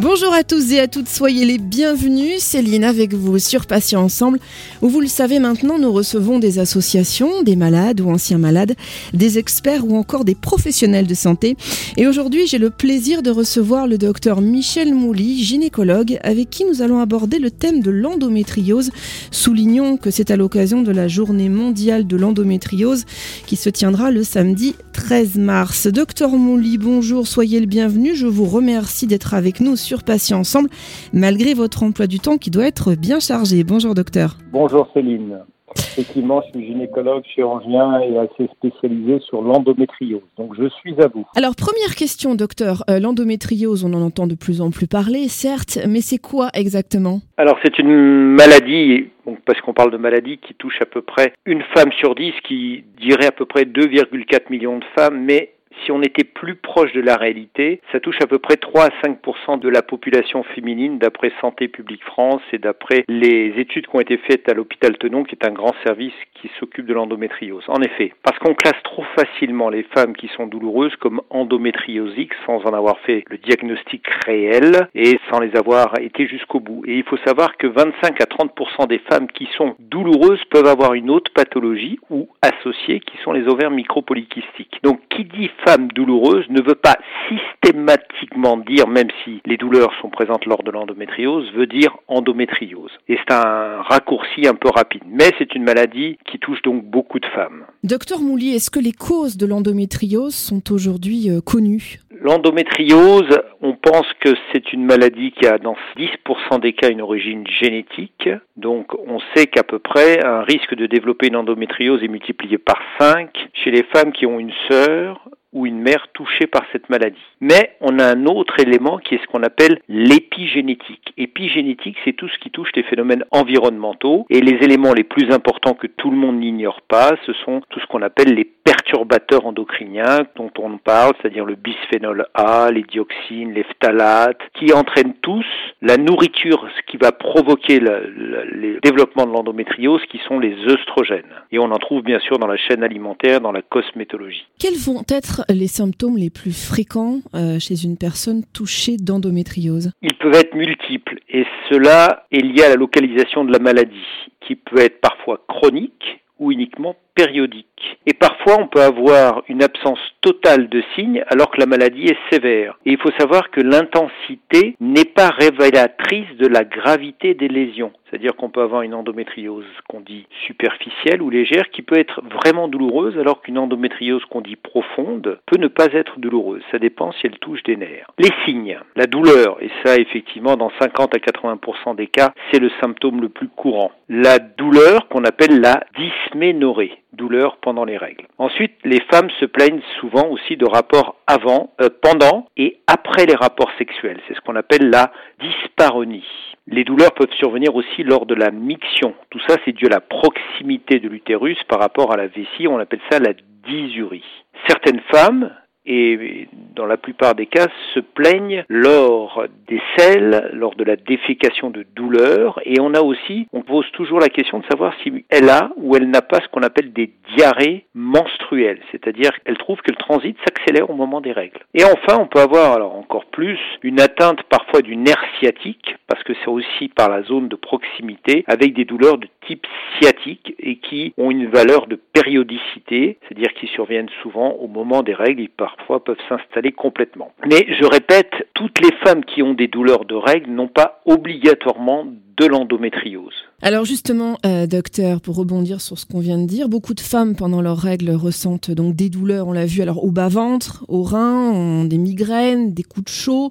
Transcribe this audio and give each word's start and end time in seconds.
Bonjour 0.00 0.32
à 0.32 0.44
tous 0.44 0.72
et 0.72 0.80
à 0.80 0.88
toutes, 0.88 1.10
soyez 1.10 1.44
les 1.44 1.58
bienvenus. 1.58 2.38
Céline 2.38 2.84
avec 2.84 3.12
vous 3.12 3.38
sur 3.38 3.66
Patients 3.66 4.02
Ensemble, 4.02 4.38
où 4.80 4.88
vous 4.88 5.02
le 5.02 5.06
savez 5.06 5.38
maintenant, 5.40 5.78
nous 5.78 5.92
recevons 5.92 6.38
des 6.38 6.58
associations, 6.58 7.42
des 7.42 7.54
malades 7.54 8.00
ou 8.00 8.08
anciens 8.08 8.38
malades, 8.38 8.76
des 9.12 9.36
experts 9.36 9.86
ou 9.86 9.98
encore 9.98 10.24
des 10.24 10.34
professionnels 10.34 11.06
de 11.06 11.12
santé. 11.12 11.54
Et 11.98 12.06
aujourd'hui, 12.06 12.46
j'ai 12.46 12.56
le 12.56 12.70
plaisir 12.70 13.20
de 13.20 13.30
recevoir 13.30 13.86
le 13.86 13.98
docteur 13.98 14.40
Michel 14.40 14.94
Mouly, 14.94 15.44
gynécologue, 15.44 16.18
avec 16.22 16.48
qui 16.48 16.64
nous 16.64 16.80
allons 16.80 17.00
aborder 17.00 17.38
le 17.38 17.50
thème 17.50 17.82
de 17.82 17.90
l'endométriose. 17.90 18.92
Soulignons 19.30 19.98
que 19.98 20.10
c'est 20.10 20.30
à 20.30 20.36
l'occasion 20.36 20.80
de 20.80 20.92
la 20.92 21.08
journée 21.08 21.50
mondiale 21.50 22.06
de 22.06 22.16
l'endométriose 22.16 23.04
qui 23.46 23.56
se 23.56 23.68
tiendra 23.68 24.10
le 24.10 24.24
samedi 24.24 24.76
13 24.94 25.34
mars. 25.34 25.88
Docteur 25.88 26.30
Mouly, 26.30 26.78
bonjour, 26.78 27.28
soyez 27.28 27.60
le 27.60 27.66
bienvenu. 27.66 28.16
Je 28.16 28.26
vous 28.26 28.46
remercie 28.46 29.06
d'être 29.06 29.34
avec 29.34 29.60
nous 29.60 29.76
Patients 29.98 30.38
Ensemble, 30.40 30.70
malgré 31.12 31.54
votre 31.54 31.82
emploi 31.82 32.06
du 32.06 32.18
temps 32.18 32.38
qui 32.38 32.50
doit 32.50 32.66
être 32.66 32.94
bien 32.94 33.20
chargé. 33.20 33.64
Bonjour 33.64 33.94
docteur. 33.94 34.36
Bonjour 34.52 34.88
Céline. 34.94 35.38
Effectivement, 35.76 36.42
je 36.46 36.58
suis 36.58 36.66
gynécologue 36.66 37.22
chirurgien 37.32 38.00
et 38.00 38.18
assez 38.18 38.50
spécialisé 38.56 39.20
sur 39.20 39.40
l'endométriose. 39.42 40.22
Donc 40.36 40.54
je 40.58 40.68
suis 40.68 41.00
à 41.00 41.06
vous. 41.06 41.24
Alors 41.36 41.54
première 41.54 41.94
question 41.94 42.34
docteur, 42.34 42.82
Euh, 42.90 42.98
l'endométriose, 42.98 43.84
on 43.84 43.92
en 43.92 44.02
entend 44.02 44.26
de 44.26 44.34
plus 44.34 44.60
en 44.60 44.70
plus 44.70 44.88
parler, 44.88 45.28
certes, 45.28 45.78
mais 45.88 46.00
c'est 46.00 46.18
quoi 46.18 46.48
exactement? 46.54 47.20
Alors 47.36 47.56
c'est 47.64 47.78
une 47.78 48.34
maladie, 48.34 49.08
donc, 49.26 49.38
parce 49.46 49.60
qu'on 49.60 49.72
parle 49.72 49.92
de 49.92 49.96
maladie 49.96 50.38
qui 50.38 50.54
touche 50.54 50.80
à 50.80 50.86
peu 50.86 51.02
près 51.02 51.34
une 51.46 51.62
femme 51.74 51.92
sur 52.00 52.14
dix, 52.16 52.32
qui 52.48 52.82
dirait 53.00 53.26
à 53.26 53.32
peu 53.32 53.44
près 53.44 53.64
2,4 53.64 54.50
millions 54.50 54.78
de 54.78 54.84
femmes, 54.96 55.24
mais 55.24 55.52
si 55.84 55.92
on 55.92 56.02
était 56.02 56.24
plus 56.24 56.56
proche 56.56 56.92
de 56.92 57.00
la 57.00 57.16
réalité, 57.16 57.80
ça 57.92 58.00
touche 58.00 58.18
à 58.22 58.26
peu 58.26 58.38
près 58.38 58.56
3 58.56 58.84
à 58.84 58.88
5% 59.06 59.58
de 59.60 59.68
la 59.68 59.82
population 59.82 60.42
féminine 60.42 60.98
d'après 60.98 61.32
Santé 61.40 61.68
publique 61.68 62.04
France 62.04 62.42
et 62.52 62.58
d'après 62.58 63.04
les 63.08 63.54
études 63.56 63.86
qui 63.86 63.96
ont 63.96 64.00
été 64.00 64.16
faites 64.18 64.48
à 64.48 64.54
l'hôpital 64.54 64.96
Tenon, 64.98 65.24
qui 65.24 65.34
est 65.34 65.46
un 65.46 65.52
grand 65.52 65.74
service 65.84 66.14
qui 66.34 66.50
s'occupe 66.58 66.86
de 66.86 66.94
l'endométriose. 66.94 67.64
En 67.68 67.80
effet, 67.82 68.12
parce 68.22 68.38
qu'on 68.38 68.54
classe 68.54 68.82
trop 68.84 69.04
facilement 69.16 69.68
les 69.68 69.84
femmes 69.94 70.14
qui 70.14 70.28
sont 70.36 70.46
douloureuses 70.46 70.94
comme 70.96 71.20
endométriosiques 71.30 72.34
sans 72.46 72.64
en 72.66 72.74
avoir 72.74 72.98
fait 73.00 73.24
le 73.28 73.38
diagnostic 73.38 74.06
réel 74.26 74.88
et 74.94 75.18
sans 75.30 75.40
les 75.40 75.56
avoir 75.56 75.98
été 76.00 76.26
jusqu'au 76.26 76.60
bout. 76.60 76.82
Et 76.86 76.98
il 76.98 77.04
faut 77.04 77.18
savoir 77.26 77.56
que 77.56 77.66
25 77.66 78.20
à 78.20 78.24
30% 78.24 78.88
des 78.88 79.00
femmes 79.10 79.28
qui 79.28 79.48
sont 79.56 79.74
douloureuses 79.78 80.44
peuvent 80.50 80.66
avoir 80.66 80.94
une 80.94 81.10
autre 81.10 81.30
pathologie 81.32 81.98
ou 82.10 82.28
associée 82.42 83.00
qui 83.00 83.16
sont 83.24 83.32
les 83.32 83.46
ovaires 83.48 83.70
micropolykystiques. 83.70 84.78
Donc 84.82 85.00
qui 85.10 85.24
dit 85.24 85.50
femme 85.64 85.88
douloureuse 85.88 86.46
ne 86.48 86.62
veut 86.62 86.74
pas 86.74 86.96
systématiquement 87.28 88.56
dire, 88.56 88.88
même 88.88 89.08
si 89.24 89.40
les 89.46 89.56
douleurs 89.56 89.92
sont 90.00 90.10
présentes 90.10 90.46
lors 90.46 90.62
de 90.62 90.70
l'endométriose, 90.70 91.50
veut 91.54 91.66
dire 91.66 91.96
endométriose. 92.08 92.90
Et 93.08 93.16
c'est 93.16 93.34
un 93.34 93.82
raccourci 93.82 94.46
un 94.46 94.54
peu 94.54 94.68
rapide. 94.68 95.02
Mais 95.06 95.30
c'est 95.38 95.54
une 95.54 95.64
maladie 95.64 96.18
qui 96.30 96.38
touche 96.38 96.62
donc 96.62 96.84
beaucoup 96.84 97.18
de 97.18 97.26
femmes. 97.26 97.64
Docteur 97.84 98.20
Mouly, 98.20 98.54
est-ce 98.54 98.70
que 98.70 98.80
les 98.80 98.92
causes 98.92 99.36
de 99.36 99.46
l'endométriose 99.46 100.34
sont 100.34 100.72
aujourd'hui 100.72 101.30
euh, 101.30 101.40
connues? 101.40 102.00
L'endométriose, 102.22 103.40
on 103.62 103.72
pense 103.72 104.06
que 104.20 104.34
c'est 104.52 104.74
une 104.74 104.84
maladie 104.84 105.32
qui 105.32 105.46
a 105.46 105.56
dans 105.56 105.76
10% 105.96 106.60
des 106.60 106.74
cas 106.74 106.90
une 106.90 107.00
origine 107.00 107.46
génétique. 107.46 108.28
Donc 108.56 108.92
on 108.94 109.20
sait 109.34 109.46
qu'à 109.46 109.62
peu 109.62 109.78
près 109.78 110.22
un 110.22 110.42
risque 110.42 110.74
de 110.74 110.86
développer 110.86 111.28
une 111.28 111.36
endométriose 111.36 112.02
est 112.02 112.08
multiplié 112.08 112.58
par 112.58 112.78
5 112.98 113.30
chez 113.54 113.70
les 113.70 113.84
femmes 113.84 114.12
qui 114.12 114.26
ont 114.26 114.38
une 114.38 114.52
sœur 114.68 115.30
ou 115.52 115.66
une 115.66 115.80
mère 115.80 116.08
touchée 116.12 116.46
par 116.46 116.62
cette 116.72 116.88
maladie. 116.90 117.18
Mais 117.40 117.76
on 117.80 117.98
a 117.98 118.04
un 118.04 118.26
autre 118.26 118.60
élément 118.60 118.98
qui 118.98 119.14
est 119.14 119.22
ce 119.22 119.26
qu'on 119.26 119.42
appelle 119.42 119.80
l'épigénétique. 119.88 121.12
Épigénétique, 121.16 121.96
c'est 122.04 122.12
tout 122.12 122.28
ce 122.28 122.38
qui 122.38 122.50
touche 122.50 122.70
les 122.74 122.82
phénomènes 122.84 123.24
environnementaux 123.30 124.26
et 124.30 124.40
les 124.40 124.64
éléments 124.64 124.92
les 124.92 125.04
plus 125.04 125.32
importants 125.32 125.74
que 125.74 125.86
tout 125.86 126.10
le 126.10 126.16
monde 126.16 126.38
n'ignore 126.38 126.80
pas, 126.82 127.12
ce 127.26 127.32
sont 127.44 127.62
tout 127.70 127.80
ce 127.80 127.86
qu'on 127.86 128.02
appelle 128.02 128.34
les 128.34 128.44
perturbateurs 128.44 129.46
endocriniens 129.46 130.26
dont 130.36 130.50
on 130.58 130.78
parle, 130.78 131.12
c'est-à-dire 131.20 131.44
le 131.44 131.56
bisphénol 131.56 132.26
A, 132.34 132.70
les 132.70 132.82
dioxines, 132.82 133.52
les 133.52 133.64
phtalates, 133.64 134.40
qui 134.54 134.72
entraînent 134.72 135.14
tous 135.22 135.44
la 135.82 135.96
nourriture, 135.96 136.68
ce 136.76 136.90
qui 136.90 136.96
va 136.96 137.12
provoquer 137.12 137.80
le, 137.80 138.78
développement 138.82 139.26
de 139.26 139.32
l'endométriose, 139.32 140.02
qui 140.10 140.20
sont 140.28 140.38
les 140.38 140.54
œstrogènes. 140.66 141.22
Et 141.52 141.58
on 141.58 141.70
en 141.70 141.78
trouve 141.78 142.02
bien 142.02 142.20
sûr 142.20 142.38
dans 142.38 142.46
la 142.46 142.56
chaîne 142.56 142.82
alimentaire, 142.82 143.40
dans 143.40 143.52
la 143.52 143.62
cosmétologie. 143.62 144.46
Quels 144.58 144.78
vont 144.78 145.02
être 145.08 145.39
les 145.48 145.66
symptômes 145.66 146.16
les 146.16 146.30
plus 146.30 146.52
fréquents 146.52 147.20
euh, 147.34 147.58
chez 147.58 147.84
une 147.84 147.96
personne 147.96 148.42
touchée 148.52 148.96
d'endométriose 148.96 149.92
Ils 150.02 150.14
peuvent 150.14 150.34
être 150.34 150.54
multiples 150.54 151.20
et 151.28 151.44
cela 151.68 152.26
est 152.30 152.40
lié 152.40 152.62
à 152.64 152.68
la 152.68 152.76
localisation 152.76 153.44
de 153.44 153.52
la 153.52 153.58
maladie 153.58 154.06
qui 154.40 154.56
peut 154.56 154.80
être 154.80 155.00
parfois 155.00 155.44
chronique 155.48 156.20
ou 156.38 156.50
uniquement 156.52 156.96
périodique. 157.20 157.66
Et 158.06 158.14
parfois, 158.14 158.56
on 158.58 158.66
peut 158.66 158.80
avoir 158.80 159.42
une 159.48 159.62
absence 159.62 159.98
totale 160.22 160.68
de 160.68 160.82
signes 160.94 161.22
alors 161.28 161.50
que 161.50 161.60
la 161.60 161.66
maladie 161.66 162.06
est 162.06 162.32
sévère. 162.32 162.78
Et 162.86 162.92
il 162.92 162.98
faut 162.98 163.12
savoir 163.18 163.50
que 163.50 163.60
l'intensité 163.60 164.74
n'est 164.80 165.04
pas 165.04 165.28
révélatrice 165.28 166.36
de 166.38 166.46
la 166.46 166.64
gravité 166.64 167.34
des 167.34 167.48
lésions. 167.48 167.92
C'est-à-dire 168.08 168.34
qu'on 168.34 168.48
peut 168.48 168.62
avoir 168.62 168.82
une 168.82 168.94
endométriose 168.94 169.64
qu'on 169.88 170.00
dit 170.00 170.26
superficielle 170.46 171.22
ou 171.22 171.30
légère 171.30 171.70
qui 171.70 171.82
peut 171.82 171.98
être 171.98 172.20
vraiment 172.22 172.68
douloureuse 172.68 173.16
alors 173.18 173.40
qu'une 173.40 173.58
endométriose 173.58 174.24
qu'on 174.24 174.40
dit 174.40 174.56
profonde 174.56 175.38
peut 175.46 175.58
ne 175.58 175.68
pas 175.68 175.86
être 175.92 176.18
douloureuse. 176.18 176.62
Ça 176.72 176.78
dépend 176.78 177.12
si 177.12 177.26
elle 177.26 177.38
touche 177.38 177.62
des 177.62 177.76
nerfs. 177.76 178.10
Les 178.18 178.30
signes, 178.44 178.78
la 178.96 179.06
douleur, 179.06 179.58
et 179.62 179.70
ça 179.84 179.96
effectivement 179.96 180.56
dans 180.56 180.72
50 180.80 181.14
à 181.14 181.18
80% 181.18 181.94
des 181.94 182.08
cas, 182.08 182.32
c'est 182.50 182.60
le 182.60 182.70
symptôme 182.80 183.20
le 183.20 183.28
plus 183.28 183.48
courant. 183.48 183.92
La 184.08 184.38
douleur 184.38 185.06
qu'on 185.08 185.24
appelle 185.24 185.60
la 185.60 185.84
dysménorrhée 185.96 186.98
douleur 187.12 187.56
pendant 187.58 187.84
les 187.84 187.96
règles. 187.96 188.26
Ensuite, 188.38 188.74
les 188.84 189.00
femmes 189.12 189.30
se 189.38 189.44
plaignent 189.44 189.82
souvent 190.00 190.28
aussi 190.28 190.56
de 190.56 190.66
rapports 190.66 191.16
avant, 191.26 191.72
euh, 191.80 191.88
pendant 192.02 192.46
et 192.56 192.78
après 192.86 193.26
les 193.26 193.34
rapports 193.34 193.70
sexuels. 193.78 194.20
C'est 194.26 194.34
ce 194.34 194.40
qu'on 194.40 194.56
appelle 194.56 194.90
la 194.90 195.12
dysparonie. 195.40 196.24
Les 196.66 196.84
douleurs 196.84 197.12
peuvent 197.12 197.32
survenir 197.38 197.74
aussi 197.74 198.04
lors 198.04 198.26
de 198.26 198.34
la 198.34 198.50
miction. 198.50 199.14
Tout 199.30 199.40
ça, 199.48 199.56
c'est 199.64 199.72
dû 199.72 199.86
à 199.86 199.90
la 199.90 200.00
proximité 200.00 201.00
de 201.00 201.08
l'utérus 201.08 201.58
par 201.68 201.80
rapport 201.80 202.12
à 202.12 202.16
la 202.16 202.28
vessie. 202.28 202.68
On 202.68 202.78
appelle 202.78 203.00
ça 203.10 203.18
la 203.18 203.32
dysurie. 203.66 204.24
Certaines 204.68 205.00
femmes 205.12 205.50
et 205.86 206.48
dans 206.74 206.86
la 206.86 206.96
plupart 206.96 207.34
des 207.34 207.46
cas 207.46 207.68
se 207.94 208.00
plaignent 208.00 208.64
lors 208.68 209.44
des 209.68 209.80
selles, 209.96 210.50
lors 210.52 210.74
de 210.74 210.84
la 210.84 210.96
défécation 210.96 211.70
de 211.70 211.84
douleur 211.94 212.60
et 212.64 212.80
on 212.80 212.94
a 212.94 213.00
aussi, 213.00 213.46
on 213.52 213.62
pose 213.62 213.90
toujours 213.92 214.20
la 214.20 214.28
question 214.28 214.58
de 214.58 214.64
savoir 214.70 214.94
si 215.02 215.24
elle 215.28 215.48
a 215.48 215.70
ou 215.76 215.96
elle 215.96 216.08
n'a 216.10 216.22
pas 216.22 216.40
ce 216.40 216.48
qu'on 216.48 216.62
appelle 216.62 216.92
des 216.92 217.10
diarrhées 217.36 217.84
menstruelles, 217.94 218.80
c'est-à-dire 218.92 219.30
qu'elle 219.42 219.58
trouve 219.58 219.80
que 219.82 219.90
le 219.90 219.96
transit 219.96 220.36
s'accélère 220.44 220.90
au 220.90 220.94
moment 220.94 221.20
des 221.20 221.32
règles. 221.32 221.60
Et 221.74 221.84
enfin, 221.84 222.18
on 222.20 222.26
peut 222.26 222.40
avoir 222.40 222.72
alors 222.72 222.94
encore 222.94 223.26
plus 223.26 223.58
une 223.82 224.00
atteinte 224.00 224.42
parfois 224.44 224.82
du 224.82 224.96
nerf 224.96 225.22
sciatique 225.38 225.96
parce 226.06 226.22
que 226.24 226.32
c'est 226.34 226.50
aussi 226.50 226.88
par 226.88 227.08
la 227.08 227.22
zone 227.22 227.48
de 227.48 227.56
proximité 227.56 228.44
avec 228.46 228.74
des 228.74 228.84
douleurs 228.84 229.18
de 229.18 229.28
type 229.46 229.66
sciatique 229.98 230.54
et 230.58 230.76
qui 230.76 231.14
ont 231.16 231.30
une 231.30 231.46
valeur 231.46 231.86
de 231.86 231.96
périodicité, 231.96 233.18
c'est-à-dire 233.22 233.52
qui 233.54 233.66
surviennent 233.68 234.10
souvent 234.22 234.50
au 234.52 234.66
moment 234.66 235.02
des 235.02 235.14
règles 235.14 235.42
et 235.42 235.48
parfois 235.76 236.04
peuvent 236.04 236.16
s'installer 236.28 236.72
complètement. 236.72 237.32
Mais 237.46 237.66
je 237.68 237.84
répète, 237.84 238.30
toutes 238.54 238.80
les 238.80 238.92
femmes 239.04 239.24
qui 239.24 239.42
ont 239.42 239.54
des 239.54 239.68
douleurs 239.68 240.04
de 240.04 240.14
règles 240.14 240.50
n'ont 240.50 240.68
pas 240.68 241.00
obligatoirement 241.06 242.06
de 242.36 242.46
l'endométriose. 242.46 243.34
Alors 243.62 243.84
justement, 243.84 244.38
euh, 244.46 244.66
docteur, 244.66 245.20
pour 245.20 245.36
rebondir 245.36 245.80
sur 245.80 245.98
ce 245.98 246.06
qu'on 246.06 246.20
vient 246.20 246.38
de 246.38 246.46
dire, 246.46 246.68
beaucoup 246.70 246.94
de 246.94 247.00
femmes 247.00 247.36
pendant 247.36 247.60
leurs 247.60 247.78
règles 247.78 248.10
ressentent 248.12 248.70
donc 248.70 248.96
des 248.96 249.10
douleurs, 249.10 249.46
on 249.48 249.52
l'a 249.52 249.66
vu, 249.66 249.82
alors 249.82 250.02
au 250.02 250.10
bas-ventre, 250.10 250.84
au 250.88 251.02
rein, 251.02 251.50
ont 251.52 251.84
des 251.84 251.98
migraines, 251.98 252.72
des 252.72 252.82
coups 252.82 253.04
de 253.04 253.10
chaud. 253.10 253.50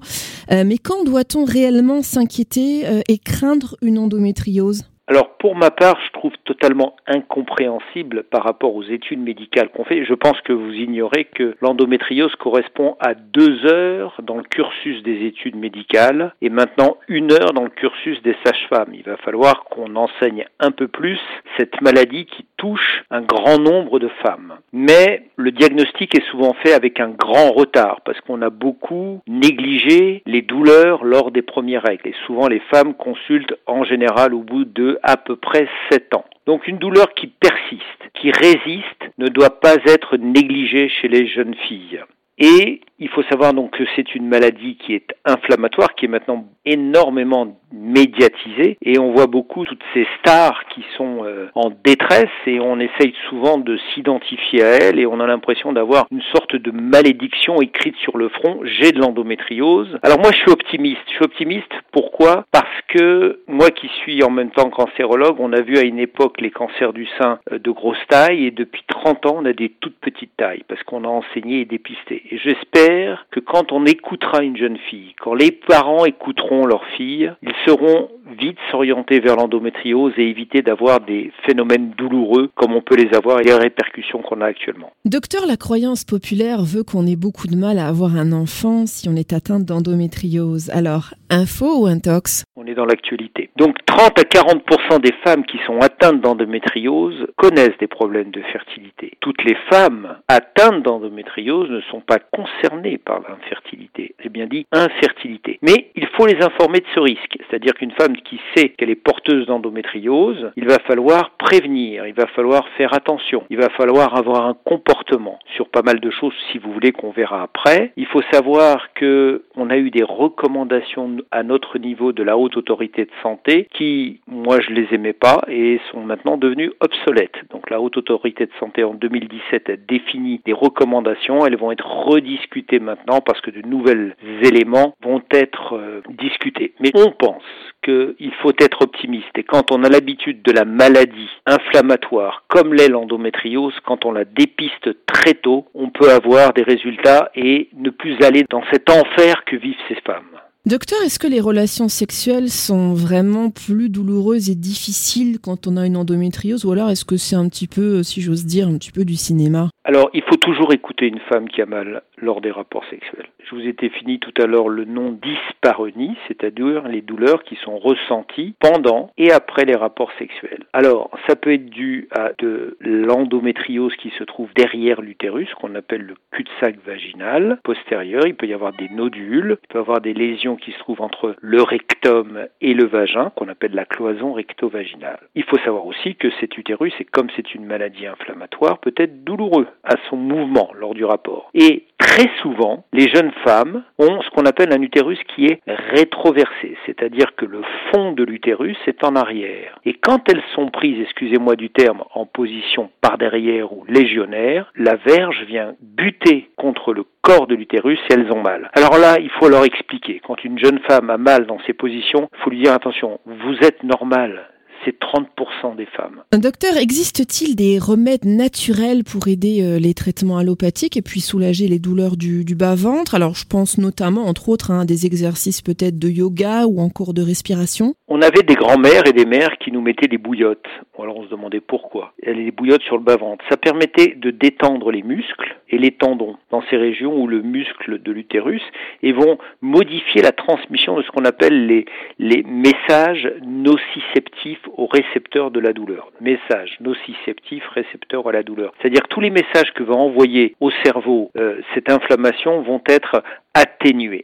Euh, 0.52 0.64
mais 0.66 0.80
quand 0.80 1.04
doit-on 1.04 1.46
réellement 1.46 2.02
s'inquiéter 2.02 2.88
euh, 2.88 3.02
et 3.08 3.20
craindre 3.20 3.76
une 3.82 4.00
endométriose? 4.00 4.86
Alors 5.10 5.38
pour 5.40 5.56
ma 5.56 5.72
part, 5.72 5.98
je 6.06 6.12
trouve 6.12 6.34
totalement 6.46 6.96
incompréhensible 7.08 8.26
par 8.30 8.44
rapport 8.44 8.76
aux 8.76 8.84
études 8.84 9.20
médicales 9.20 9.70
qu'on 9.70 9.84
fait. 9.84 10.06
Je 10.06 10.14
pense 10.14 10.40
que 10.42 10.54
vous 10.54 10.72
ignorez 10.72 11.26
que 11.26 11.56
l'endométriose 11.62 12.36
correspond 12.36 12.96
à 13.00 13.16
deux 13.16 13.66
heures 13.66 14.22
dans 14.22 14.38
le 14.38 14.44
cursus 14.44 15.02
des 15.02 15.26
études 15.26 15.56
médicales 15.56 16.36
et 16.44 16.50
maintenant 16.50 16.98
une 17.08 17.32
heure 17.32 17.54
dans 17.54 17.64
le 17.64 17.72
cursus 17.72 18.22
des 18.22 18.36
sages-femmes. 18.46 18.94
Il 18.94 19.02
va 19.02 19.18
falloir 19.18 19.64
qu'on 19.64 19.96
enseigne 19.96 20.46
un 20.60 20.70
peu 20.70 20.88
plus 20.88 21.20
cette 21.58 21.82
maladie 21.82 22.28
qui 22.28 22.46
touche 22.58 23.04
un 23.10 23.22
grand 23.22 23.58
nombre 23.58 23.98
de 23.98 24.10
femmes. 24.22 24.60
Mais 24.74 25.24
le 25.38 25.52
diagnostic 25.52 26.16
est 26.16 26.30
souvent 26.30 26.54
fait 26.62 26.74
avec 26.74 27.00
un 27.00 27.10
grand 27.10 27.52
retard 27.52 28.02
parce 28.06 28.22
qu'on 28.22 28.44
a 28.44 28.52
beaucoup 28.52 29.22
négligé 29.28 30.22
les 30.28 30.44
douleurs 30.44 31.04
lors 31.04 31.32
des 31.32 31.42
premières 31.42 31.84
règles. 31.84 32.10
Et 32.10 32.16
souvent, 32.28 32.48
les 32.48 32.62
femmes 32.72 32.94
consultent 32.94 33.56
en 33.66 33.84
général 33.84 34.36
au 34.36 34.42
bout 34.42 34.66
de 34.66 34.99
à 35.04 35.18
peu 35.18 35.36
près 35.36 35.68
7 35.92 36.14
ans. 36.16 36.26
Donc 36.46 36.68
une 36.68 36.78
douleur 36.78 37.14
qui 37.14 37.28
persiste, 37.28 38.10
qui 38.14 38.32
résiste, 38.32 39.04
ne 39.18 39.28
doit 39.28 39.60
pas 39.60 39.76
être 39.86 40.18
négligée 40.18 40.90
chez 40.90 41.08
les 41.08 41.28
jeunes 41.28 41.56
filles. 41.68 42.02
Et 42.38 42.82
il 43.00 43.10
faut 43.10 43.24
savoir 43.24 43.54
donc 43.54 43.72
que 43.72 43.84
c'est 43.96 44.14
une 44.16 44.28
maladie 44.28 44.76
qui 44.76 44.94
est 44.94 45.16
inflammatoire, 45.26 45.96
qui 45.96 46.06
est 46.06 46.10
maintenant 46.10 46.46
énormément 46.66 47.58
médiatisée, 47.72 48.78
et 48.82 49.00
on 49.00 49.12
voit 49.12 49.28
beaucoup 49.28 49.66
toutes 49.66 49.84
ces 49.94 50.06
stars 50.20 50.66
qui 50.74 50.84
sont 50.98 51.24
euh, 51.24 51.48
en 51.56 51.72
détresse, 51.84 52.30
et 52.46 52.60
on 52.60 52.80
essaye 52.80 53.14
souvent 53.30 53.58
de 53.58 53.78
s'identifier 53.94 54.64
à 54.64 54.70
elles, 54.70 55.00
et 55.00 55.06
on 55.06 55.20
a 55.20 55.28
l'impression 55.28 55.72
d'avoir 55.72 56.08
une 56.12 56.22
sorte 56.34 56.56
de 56.56 56.72
malédiction 56.72 57.62
écrite 57.62 57.96
sur 57.98 58.18
le 58.18 58.30
front, 58.30 58.60
j'ai 58.64 58.92
de 58.92 59.00
l'endométriose. 59.00 59.98
Alors 60.04 60.20
moi 60.20 60.32
je 60.32 60.38
suis 60.38 60.52
optimiste, 60.52 61.02
je 61.08 61.14
suis 61.14 61.26
optimiste 61.26 61.72
pourquoi? 61.92 62.46
Parce 62.52 62.68
que 62.88 63.42
moi 63.48 63.70
qui 63.70 63.88
suis 64.04 64.24
en 64.24 64.32
même 64.32 64.52
temps 64.52 64.70
cancérologue, 64.70 65.38
on 65.40 65.54
a 65.54 65.62
vu 65.62 65.78
à 65.78 65.84
une 65.84 66.00
époque 66.00 66.42
les 66.42 66.52
cancers 66.52 66.94
du 66.94 67.08
sein 67.20 67.40
euh, 67.52 67.60
de 67.60 67.72
grosse 67.72 67.98
taille, 68.10 68.46
et 68.46 68.52
depuis 68.52 68.84
30 68.88 69.26
ans 69.28 69.36
on 69.38 69.46
a 69.46 69.54
des 69.54 69.70
toutes 69.80 70.00
petites 70.00 70.36
tailles, 70.38 70.64
parce 70.68 70.84
qu'on 70.84 71.04
a 71.04 71.08
enseigné 71.08 71.62
et 71.62 71.66
dépisté. 71.66 72.24
Et 72.32 72.38
j'espère 72.38 72.89
que 73.32 73.40
quand 73.40 73.72
on 73.72 73.86
écoutera 73.86 74.44
une 74.44 74.58
jeune 74.58 74.78
fille, 74.90 75.14
quand 75.20 75.34
les 75.34 75.52
parents 75.52 76.06
écouteront 76.06 76.66
leur 76.66 76.86
fille, 76.98 77.32
ils 77.42 77.54
seront 77.66 78.10
vite 78.38 78.58
s'orienter 78.72 79.20
vers 79.20 79.36
l'endométriose 79.36 80.14
et 80.18 80.30
éviter 80.30 80.62
d'avoir 80.62 81.00
des 81.00 81.32
phénomènes 81.46 81.92
douloureux 81.98 82.50
comme 82.56 82.74
on 82.74 82.82
peut 82.82 82.96
les 82.96 83.16
avoir 83.16 83.40
et 83.40 83.44
les 83.44 83.54
répercussions 83.54 84.22
qu'on 84.22 84.42
a 84.42 84.46
actuellement. 84.46 84.92
Docteur, 85.06 85.46
la 85.48 85.58
croyance 85.58 86.04
populaire 86.04 86.62
veut 86.62 86.84
qu'on 86.84 87.08
ait 87.08 87.16
beaucoup 87.16 87.48
de 87.48 87.56
mal 87.56 87.80
à 87.80 87.88
avoir 87.88 88.16
un 88.16 88.32
enfant 88.32 88.86
si 88.86 89.10
on 89.10 89.16
est 89.16 89.34
atteint 89.34 89.60
d'endométriose. 89.60 90.70
Alors, 90.70 91.14
info 91.30 91.84
ou 91.84 91.86
intox? 91.88 92.44
On 92.56 92.66
est 92.66 92.76
dans 92.76 92.86
l'actualité. 92.86 93.50
Donc 93.58 93.78
30 93.86 94.20
à 94.20 94.24
40 94.24 94.64
des 95.02 95.14
femmes 95.24 95.46
qui 95.46 95.58
sont 95.66 95.80
atteintes 95.80 96.22
d'endométriose 96.22 97.28
connaissent 97.36 97.78
des 97.80 97.88
problèmes 97.88 98.32
de 98.32 98.42
fertilité. 98.52 99.18
Toutes 99.20 99.44
les 99.44 99.56
femmes 99.70 100.18
atteintes 100.28 100.84
d'endométriose 100.84 101.70
ne 101.70 101.82
sont 101.92 102.02
pas 102.02 102.20
concernées 102.20 102.79
par 102.98 103.22
l'infertilité. 103.22 104.16
J'ai 104.22 104.30
bien 104.30 104.48
dit 104.48 104.66
infertilité. 104.72 105.60
Mais 105.62 105.92
il 105.96 106.08
faut 106.08 106.26
les 106.26 106.42
informer 106.42 106.80
de 106.80 106.86
ce 106.94 107.00
risque. 107.00 107.38
C'est-à-dire 107.50 107.74
qu'une 107.74 107.92
femme 107.92 108.16
qui 108.18 108.40
sait 108.56 108.70
qu'elle 108.70 108.90
est 108.90 108.96
porteuse 108.96 109.46
d'endométriose, 109.46 110.52
il 110.56 110.68
va 110.68 110.80
falloir 110.80 111.32
prévenir, 111.32 112.06
il 112.08 112.14
va 112.14 112.28
falloir 112.28 112.68
faire 112.78 112.94
attention, 112.94 113.44
il 113.50 113.58
va 113.58 113.70
falloir 113.70 114.16
avoir 114.16 114.46
un 114.46 114.56
comportement 114.64 115.40
sur 115.56 115.70
pas 115.70 115.82
mal 115.82 116.00
de 116.00 116.10
choses 116.10 116.34
si 116.52 116.58
vous 116.58 116.72
voulez 116.72 116.92
qu'on 116.92 117.12
verra 117.12 117.44
après. 117.44 117.92
Il 117.98 118.06
faut 118.06 118.22
savoir 118.32 118.94
que 118.94 119.44
on 119.56 119.70
a 119.70 119.78
eu 119.78 119.90
des 119.90 120.04
recommandations 120.04 121.18
à 121.32 121.44
notre 121.44 121.78
niveau 121.78 122.12
de 122.12 122.24
la 122.24 122.38
haute 122.38 122.58
autorité 122.58 123.06
de 123.06 123.12
santé 123.22 123.68
qui, 123.74 124.22
moi, 124.28 124.60
je 124.62 124.72
les 124.72 124.88
aimais 124.94 125.14
pas 125.14 125.42
et 125.48 125.80
sont 125.92 126.02
maintenant 126.02 126.38
devenues 126.38 126.72
obsolètes. 126.80 127.38
Donc 127.52 127.70
la 127.70 127.82
haute 127.82 127.98
autorité 127.98 128.46
de 128.46 128.52
santé 128.60 128.84
en 128.84 128.94
2017 128.94 129.70
a 129.70 129.76
défini 129.76 130.42
des 130.46 130.54
recommandations, 130.54 131.46
elles 131.46 131.58
vont 131.58 131.72
être 131.72 131.86
rediscutées 131.86 132.69
maintenant 132.78 133.22
parce 133.22 133.42
que 133.42 133.50
de 133.50 133.68
nouvelles 133.68 134.16
éléments 134.44 134.94
vont 135.02 135.24
être 135.32 135.76
euh, 135.76 136.02
discutés. 136.22 136.76
Mais 136.80 136.92
on 136.94 137.12
pense 137.12 137.42
qu'il 137.84 138.32
faut 138.44 138.54
être 138.60 138.84
optimiste. 138.84 139.36
Et 139.36 139.44
quand 139.44 139.72
on 139.72 139.84
a 139.84 139.90
l'habitude 139.90 140.44
de 140.44 140.52
la 140.52 140.66
maladie 140.66 141.30
inflammatoire, 141.48 142.44
comme 142.48 142.76
l'est 142.76 142.90
l'endométriose, 142.90 143.74
quand 143.86 144.06
on 144.06 144.12
la 144.12 144.26
dépiste 144.26 144.90
très 145.08 145.34
tôt, 145.34 145.66
on 145.74 145.90
peut 145.90 146.12
avoir 146.12 146.54
des 146.54 146.64
résultats 146.64 147.32
et 147.34 147.70
ne 147.76 147.90
plus 147.90 148.22
aller 148.22 148.46
dans 148.50 148.64
cet 148.72 148.90
enfer 148.92 149.44
que 149.46 149.56
vivent 149.56 149.76
ces 149.88 150.00
femmes. 150.06 150.26
Docteur, 150.66 151.02
est-ce 151.04 151.20
que 151.20 151.28
les 151.28 151.40
relations 151.40 151.88
sexuelles 151.88 152.50
sont 152.50 152.94
vraiment 152.94 153.50
plus 153.50 153.90
douloureuses 153.90 154.50
et 154.50 154.56
difficiles 154.56 155.40
quand 155.40 155.68
on 155.68 155.78
a 155.78 155.86
une 155.86 155.96
endométriose 155.96 156.66
ou 156.66 156.72
alors 156.72 156.90
est-ce 156.90 157.06
que 157.06 157.18
c'est 157.18 157.38
un 157.38 157.48
petit 157.48 157.68
peu, 157.68 158.04
si 158.04 158.22
j'ose 158.22 158.46
dire, 158.46 158.68
un 158.68 158.78
petit 158.78 158.92
peu 158.92 159.06
du 159.06 159.16
cinéma? 159.16 159.70
Alors, 159.90 160.12
il 160.14 160.22
faut 160.22 160.36
toujours 160.36 160.72
écouter 160.72 161.08
une 161.08 161.18
femme 161.18 161.50
qui 161.50 161.64
a 161.64 161.66
mal 161.66 162.04
lors 162.20 162.42
des 162.42 162.52
rapports 162.52 162.86
sexuels. 162.92 163.26
Je 163.44 163.56
vous 163.56 163.68
ai 163.68 163.74
défini 163.74 164.20
tout 164.20 164.40
à 164.40 164.46
l'heure 164.46 164.70
le 164.70 164.86
nom 164.86 165.18
dyspareunie, 165.20 166.16
c'est-à-dire 166.28 166.88
les 166.88 167.02
douleurs 167.02 167.44
qui 167.44 167.56
sont 167.56 167.80
ressenties 167.80 168.54
pendant 168.60 169.10
et 169.18 169.32
après 169.32 169.66
les 169.66 169.76
rapports 169.76 170.12
sexuels. 170.20 170.66
Alors, 170.74 171.10
ça 171.28 171.36
peut 171.36 171.54
être 171.54 171.72
dû 171.72 172.08
à 172.12 172.34
de 172.38 172.78
l'endométriose 172.82 173.96
qui 173.96 174.12
se 174.12 174.24
trouve 174.24 174.54
derrière 174.54 175.02
l'utérus, 175.02 175.52
qu'on 175.56 175.74
appelle 175.74 176.04
le 176.04 176.14
cul-de-sac 176.30 176.76
vaginal 176.86 177.58
postérieur. 177.64 178.28
Il 178.28 178.36
peut 178.36 178.46
y 178.46 178.54
avoir 178.54 178.74
des 178.74 178.90
nodules, 178.90 179.58
il 179.64 179.68
peut 179.70 179.80
y 179.80 179.82
avoir 179.82 180.02
des 180.02 180.14
lésions 180.14 180.56
qui 180.56 180.72
se 180.72 180.78
trouvent 180.78 181.02
entre 181.02 181.36
le 181.42 181.64
rectum 181.64 182.46
et 182.62 182.76
le 182.76 182.86
vagin, 182.86 183.32
qu'on 183.36 183.48
appelle 183.48 183.74
la 183.74 183.86
cloison 183.86 184.34
recto-vaginale. 184.34 185.22
Il 185.34 185.46
faut 185.46 185.58
savoir 185.58 185.88
aussi 185.88 186.14
que 186.14 186.30
cet 186.40 186.60
utérus, 186.60 186.94
et 187.00 187.06
comme 187.06 187.30
c'est 187.36 187.56
une 187.56 187.66
maladie 187.66 188.06
inflammatoire, 188.06 188.78
peut 188.78 188.94
être 188.96 189.24
douloureux 189.24 189.66
à 189.84 189.96
son 190.10 190.18
mouvement 190.18 190.72
lors 190.78 190.94
du 190.94 191.06
rapport. 191.06 191.50
Et 191.54 191.86
très 191.98 192.30
souvent, 192.42 192.86
les 192.94 193.08
jeunes 193.10 193.32
femmes 193.44 193.84
ont 193.98 194.22
ce 194.22 194.30
qu'on 194.32 194.46
appelle 194.46 194.74
un 194.74 194.82
utérus 194.82 195.20
qui 195.36 195.46
est 195.46 195.62
rétroversé, 195.68 196.76
c'est-à-dire 196.86 197.36
que 197.36 197.46
le 197.46 197.62
fond 197.92 198.12
de 198.14 198.24
l'utérus 198.24 198.78
est 198.88 199.04
en 199.04 199.16
arrière. 199.16 199.80
Et 199.86 199.94
quand 199.94 200.30
elles 200.30 200.44
sont 200.56 200.70
prises, 200.70 201.02
excusez-moi 201.02 201.56
du 201.56 201.70
terme, 201.70 202.04
en 202.14 202.26
position 202.26 202.90
par 203.02 203.18
derrière 203.18 203.72
ou 203.74 203.86
légionnaire, 203.88 204.72
la 204.76 204.96
verge 204.96 205.44
vient 205.48 205.76
buter 205.82 206.50
contre 206.56 206.94
le 206.94 207.04
corps 207.22 207.48
de 207.48 207.56
l'utérus 207.56 208.00
et 208.10 208.14
elles 208.14 208.32
ont 208.32 208.42
mal. 208.42 208.70
Alors 208.74 208.98
là, 208.98 209.18
il 209.20 209.30
faut 209.32 209.50
leur 209.50 209.66
expliquer. 209.66 210.22
Quand 210.26 210.44
une 210.44 210.60
jeune 210.60 210.80
femme 210.88 211.10
a 211.10 211.18
mal 211.18 211.46
dans 211.46 211.60
ces 211.68 211.74
positions, 211.74 212.30
il 212.34 212.44
faut 212.44 212.50
lui 212.50 212.62
dire 212.62 212.74
attention, 212.74 213.20
vous 213.26 213.56
êtes 213.62 213.84
normal, 213.84 214.50
c'est 214.86 214.98
30% 215.00 215.76
des 215.76 215.86
femmes. 215.86 216.24
Docteur, 216.32 216.78
existe-t-il 216.78 217.56
des 217.56 217.80
remèdes 217.80 218.26
naturels 218.26 219.04
pour 219.04 219.28
aider 219.28 219.62
euh, 219.62 219.80
les 219.80 219.94
traitements 219.94 220.38
allopathiques 220.38 220.98
et 220.98 221.02
puis 221.02 221.20
soulager 221.20 221.68
les 221.68 221.80
douleurs 221.80 222.18
du, 222.18 222.44
bas-ventre? 222.56 223.16
Alors 223.16 223.36
je 223.36 223.46
pense 223.46 223.78
notamment, 223.78 224.26
entre 224.26 224.50
autres, 224.50 224.72
à 224.72 224.86
des 224.86 225.06
exercices 225.06 225.62
peut-être 225.62 226.00
de 226.00 226.10
yoga 226.10 226.66
ou 226.66 226.80
encore 226.80 227.14
de 227.14 227.22
respiration. 227.22 227.96
On 228.08 228.22
avait 228.22 228.44
des 228.44 228.56
grands-mères 228.56 229.08
et 229.08 229.14
des 229.14 229.26
mères 229.26 229.58
qui 229.60 229.72
nous 229.72 229.82
mettaient 229.82 230.08
des 230.08 230.18
bouillottes. 230.18 230.68
Alors 230.98 231.18
on 231.18 231.24
se 231.24 231.30
demandait 231.30 231.62
pourquoi. 231.62 232.14
Des 232.26 232.52
bouillottes 232.52 232.84
sur 232.84 232.98
le 232.98 233.04
bas-ventre. 233.04 233.44
Ça 233.50 233.58
permettait 233.58 234.16
de 234.16 234.32
détendre 234.32 234.92
les 234.92 235.04
muscles 235.04 235.58
et 235.70 235.78
les 235.78 235.92
tendons 235.92 236.36
dans 236.52 236.62
ces 236.70 236.78
régions 236.78 237.16
où 237.22 237.28
le 237.28 237.42
muscle 237.42 238.02
de 238.02 238.12
l'utérus 238.12 238.62
et 239.04 239.14
vont 239.14 239.38
modifier 239.62 240.22
la 240.22 240.32
transmission 240.32 240.98
de 240.98 241.04
ce 241.04 241.12
qu'on 241.12 241.26
appelle 241.26 241.68
les, 241.68 241.86
les 242.18 242.44
messages 242.44 243.32
nociceptifs 243.46 244.68
au 244.78 244.88
récepteur 244.88 245.52
de 245.52 245.60
la 245.60 245.74
douleur. 245.74 246.12
Message 246.22 246.78
nociceptif, 246.80 247.64
récepteur 247.70 248.28
à 248.28 248.32
la 248.32 248.44
douleur. 248.44 248.74
C'est-à-dire 248.80 249.08
tous 249.10 249.22
les 249.22 249.30
messages 249.30 249.74
que 249.74 249.84
va 249.84 249.96
envoyer 249.96 250.56
au 250.60 250.72
cerveau 250.84 251.32
euh, 251.38 251.62
cette 251.74 251.90
inflammation 251.90 252.62
vont 252.62 252.82
être 252.88 253.24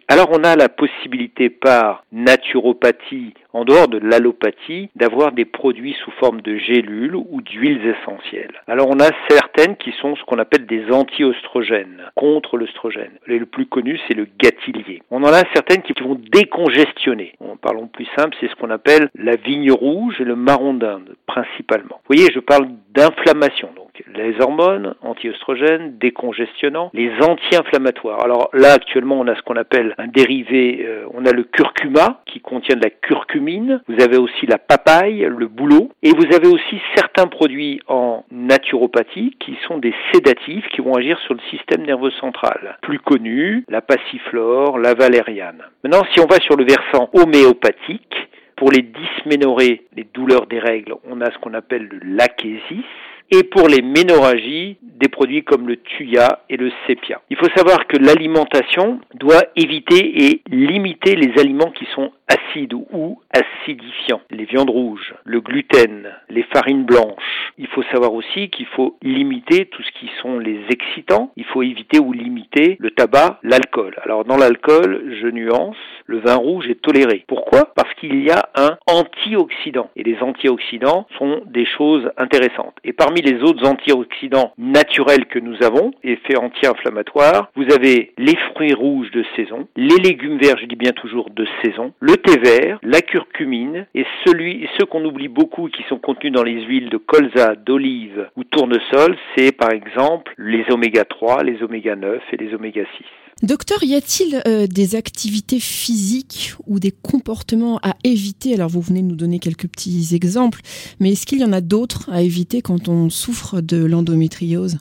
Alors 0.08 0.29
on 0.32 0.44
a 0.44 0.55
la 0.55 0.70
possibilité 0.70 1.50
par 1.50 2.03
naturopathie, 2.12 3.34
en 3.53 3.65
dehors 3.65 3.88
de 3.88 3.98
l'allopathie, 3.98 4.89
d'avoir 4.96 5.32
des 5.32 5.46
produits 5.46 5.96
sous 6.03 6.12
forme 6.12 6.41
de 6.41 6.58
gélules 6.58 7.15
ou 7.15 7.41
d'huiles 7.41 7.82
essentielles. 7.86 8.62
Alors 8.67 8.89
on 8.89 9.00
a 9.00 9.10
certaines 9.29 9.75
qui 9.77 9.91
sont 10.01 10.15
ce 10.15 10.24
qu'on 10.24 10.39
appelle 10.39 10.65
des 10.65 10.91
anti-oestrogènes, 10.91 12.03
contre 12.15 12.58
l'œstrogène. 12.58 13.12
Le 13.25 13.46
plus 13.46 13.65
connu 13.65 14.00
c'est 14.08 14.13
le 14.13 14.27
gâtillier. 14.39 15.01
On 15.10 15.24
en 15.24 15.34
a 15.34 15.44
certaines 15.53 15.82
qui 15.82 15.94
vont 16.01 16.20
décongestionner. 16.32 17.34
En 17.39 17.58
parlons 17.58 17.88
plus 17.88 18.08
simple, 18.15 18.36
c'est 18.39 18.50
ce 18.50 18.55
qu'on 18.55 18.70
appelle 18.70 19.10
la 19.15 19.36
vigne 19.36 19.72
rouge 19.72 20.20
et 20.20 20.25
le 20.25 20.36
marron 20.36 20.74
d'Inde, 20.74 21.15
principalement. 21.25 22.01
Vous 22.08 22.15
voyez, 22.15 22.29
je 22.34 22.39
parle 22.39 22.67
d'inflammation. 22.94 23.70
Les 24.13 24.39
hormones 24.41 24.95
anti-oestrogènes, 25.01 25.97
décongestionnants, 25.97 26.89
les 26.93 27.11
anti-inflammatoires. 27.21 28.23
Alors 28.23 28.49
là, 28.53 28.73
actuellement, 28.73 29.19
on 29.19 29.27
a 29.27 29.35
ce 29.35 29.41
qu'on 29.41 29.55
appelle 29.55 29.95
un 29.97 30.07
dérivé, 30.07 30.85
euh, 30.85 31.05
on 31.13 31.25
a 31.25 31.31
le 31.31 31.43
curcuma 31.43 32.21
qui 32.25 32.39
contient 32.39 32.75
de 32.75 32.83
la 32.83 32.89
curcumine, 32.89 33.81
vous 33.87 34.03
avez 34.03 34.17
aussi 34.17 34.45
la 34.45 34.57
papaye, 34.57 35.27
le 35.29 35.47
bouleau, 35.47 35.91
et 36.03 36.11
vous 36.11 36.35
avez 36.35 36.47
aussi 36.47 36.79
certains 36.95 37.27
produits 37.27 37.81
en 37.87 38.25
naturopathie 38.31 39.35
qui 39.39 39.57
sont 39.67 39.77
des 39.77 39.93
sédatifs 40.13 40.67
qui 40.69 40.81
vont 40.81 40.95
agir 40.95 41.19
sur 41.19 41.33
le 41.33 41.41
système 41.49 41.85
nerveux 41.85 42.11
central. 42.11 42.77
Plus 42.81 42.99
connu, 42.99 43.65
la 43.69 43.81
passiflore, 43.81 44.79
la 44.79 44.93
valériane. 44.93 45.63
Maintenant, 45.83 46.03
si 46.13 46.19
on 46.19 46.25
va 46.25 46.37
sur 46.39 46.55
le 46.55 46.65
versant 46.65 47.09
homéopathique, 47.13 48.15
pour 48.55 48.71
les 48.71 48.83
dysménorrhées, 48.83 49.85
les 49.95 50.07
douleurs 50.13 50.47
des 50.47 50.59
règles, 50.59 50.95
on 51.09 51.21
a 51.21 51.31
ce 51.31 51.37
qu'on 51.39 51.53
appelle 51.53 51.87
le 51.91 51.99
lachésis, 52.15 52.85
et 53.32 53.44
pour 53.44 53.67
les 53.67 53.82
ménorragies, 53.82 54.77
des 54.82 55.10
produits 55.10 55.44
comme 55.44 55.67
le 55.67 55.77
tuya 55.77 56.44
et 56.50 56.58
le 56.58 56.72
sépia. 56.88 57.22
Il 57.29 57.38
faut 57.38 57.50
savoir 57.55 57.86
que 57.88 57.98
l'alimentation 57.98 59.00
doit 59.15 59.44
éviter 59.55 60.25
et 60.25 60.41
limiter 60.50 61.15
les 61.15 61.39
aliments 61.39 61.72
qui 61.72 61.86
sont 61.94 62.12
acides 62.27 62.74
ou 62.74 63.20
acidifiants, 63.32 64.22
les 64.32 64.46
viandes 64.46 64.70
rouges, 64.70 65.13
le 65.25 65.41
gluten, 65.41 66.10
les 66.29 66.44
farines 66.44 66.86
blanches. 66.86 67.53
Il 67.58 67.67
faut 67.67 67.84
savoir 67.91 68.13
aussi 68.13 68.50
qu'il 68.50 68.65
faut 68.67 68.98
limiter 69.01 69.65
tout 69.65 69.84
ce 69.84 70.00
qui 70.00 70.10
sont 70.22 70.39
les 70.39 70.60
excitants, 70.70 71.32
il 71.36 71.46
faut 71.46 71.62
éviter 71.62 72.00
ou 72.00 72.13
limiter 72.13 72.77
le 72.79 72.91
tabac, 72.91 73.39
l'alcool. 73.44 73.96
Alors 74.03 74.25
dans 74.25 74.38
l'alcool, 74.38 75.17
je 75.22 75.27
nuance, 75.27 75.77
le 76.05 76.19
vin 76.19 76.35
rouge 76.35 76.67
est 76.67 76.81
toléré. 76.81 77.24
Pourquoi? 77.27 77.74
Parce 77.75 77.93
qu'il 77.95 78.24
y 78.24 78.31
a 78.31 78.50
un 78.55 78.77
antioxydant 78.88 79.89
et 79.95 80.03
les 80.03 80.17
antioxydants 80.21 81.07
sont 81.17 81.41
des 81.45 81.65
choses 81.65 82.09
intéressantes. 82.17 82.75
Et 82.83 82.93
parmi 82.93 83.21
les 83.21 83.41
autres 83.41 83.65
antioxydants 83.65 84.53
naturels 84.57 85.25
que 85.25 85.39
nous 85.39 85.62
avons, 85.63 85.91
effet 86.03 86.38
anti-inflammatoire, 86.38 87.50
vous 87.55 87.71
avez 87.74 88.13
les 88.17 88.35
fruits 88.51 88.74
rouges 88.74 89.12
de 89.12 89.25
saison, 89.35 89.67
les 89.75 89.97
légumes 89.97 90.38
verts, 90.38 90.57
je 90.59 90.65
dis 90.65 90.75
bien 90.75 90.91
toujours 90.91 91.29
de 91.29 91.47
saison, 91.63 91.93
le 92.00 92.17
thé 92.17 92.39
vert, 92.39 92.79
la 92.83 93.01
curcumine 93.01 93.88
et 93.95 94.05
celui, 94.25 94.67
ceux 94.77 94.85
qu'on 94.85 95.05
oublie 95.05 95.27
beaucoup 95.27 95.69
qui 95.69 95.83
sont 95.83 95.97
contenus 95.97 96.33
dans 96.33 96.43
les 96.43 96.63
huiles 96.65 96.89
de 96.89 96.97
colza, 96.97 97.55
d'olive 97.55 98.29
ou 98.35 98.43
tournesol, 98.43 99.17
c'est 99.35 99.51
par 99.51 99.71
exemple 99.71 100.33
les 100.38 100.65
oméga 100.69 101.03
3, 101.05 101.43
les 101.43 101.63
oméga 101.63 101.95
9 101.95 102.21
et 102.31 102.38
les 102.38 102.53
oméga 102.53 102.83
6. 102.97 103.25
Docteur, 103.43 103.83
y 103.83 103.95
a-t-il 103.95 104.41
euh, 104.47 104.65
des 104.65 104.95
activités 104.95 105.59
physiques 105.59 106.53
ou 106.67 106.79
des 106.79 106.91
comportements 106.91 107.79
à 107.83 107.95
éviter? 108.05 108.53
Alors 108.53 108.69
vous 108.69 108.79
venez 108.79 109.01
de 109.01 109.07
nous 109.07 109.15
donner 109.17 109.39
quelques 109.39 109.67
petits 109.67 110.15
exemples, 110.15 110.61
mais 111.01 111.11
est-ce 111.11 111.25
qu'il 111.25 111.39
y 111.39 111.43
en 111.43 111.51
a 111.51 111.59
d'autres 111.59 112.09
à 112.09 112.21
éviter 112.21 112.61
quand 112.61 112.87
on 112.87 113.09
souffre 113.09 113.59
de 113.59 113.83
l'endométriose? 113.83 114.77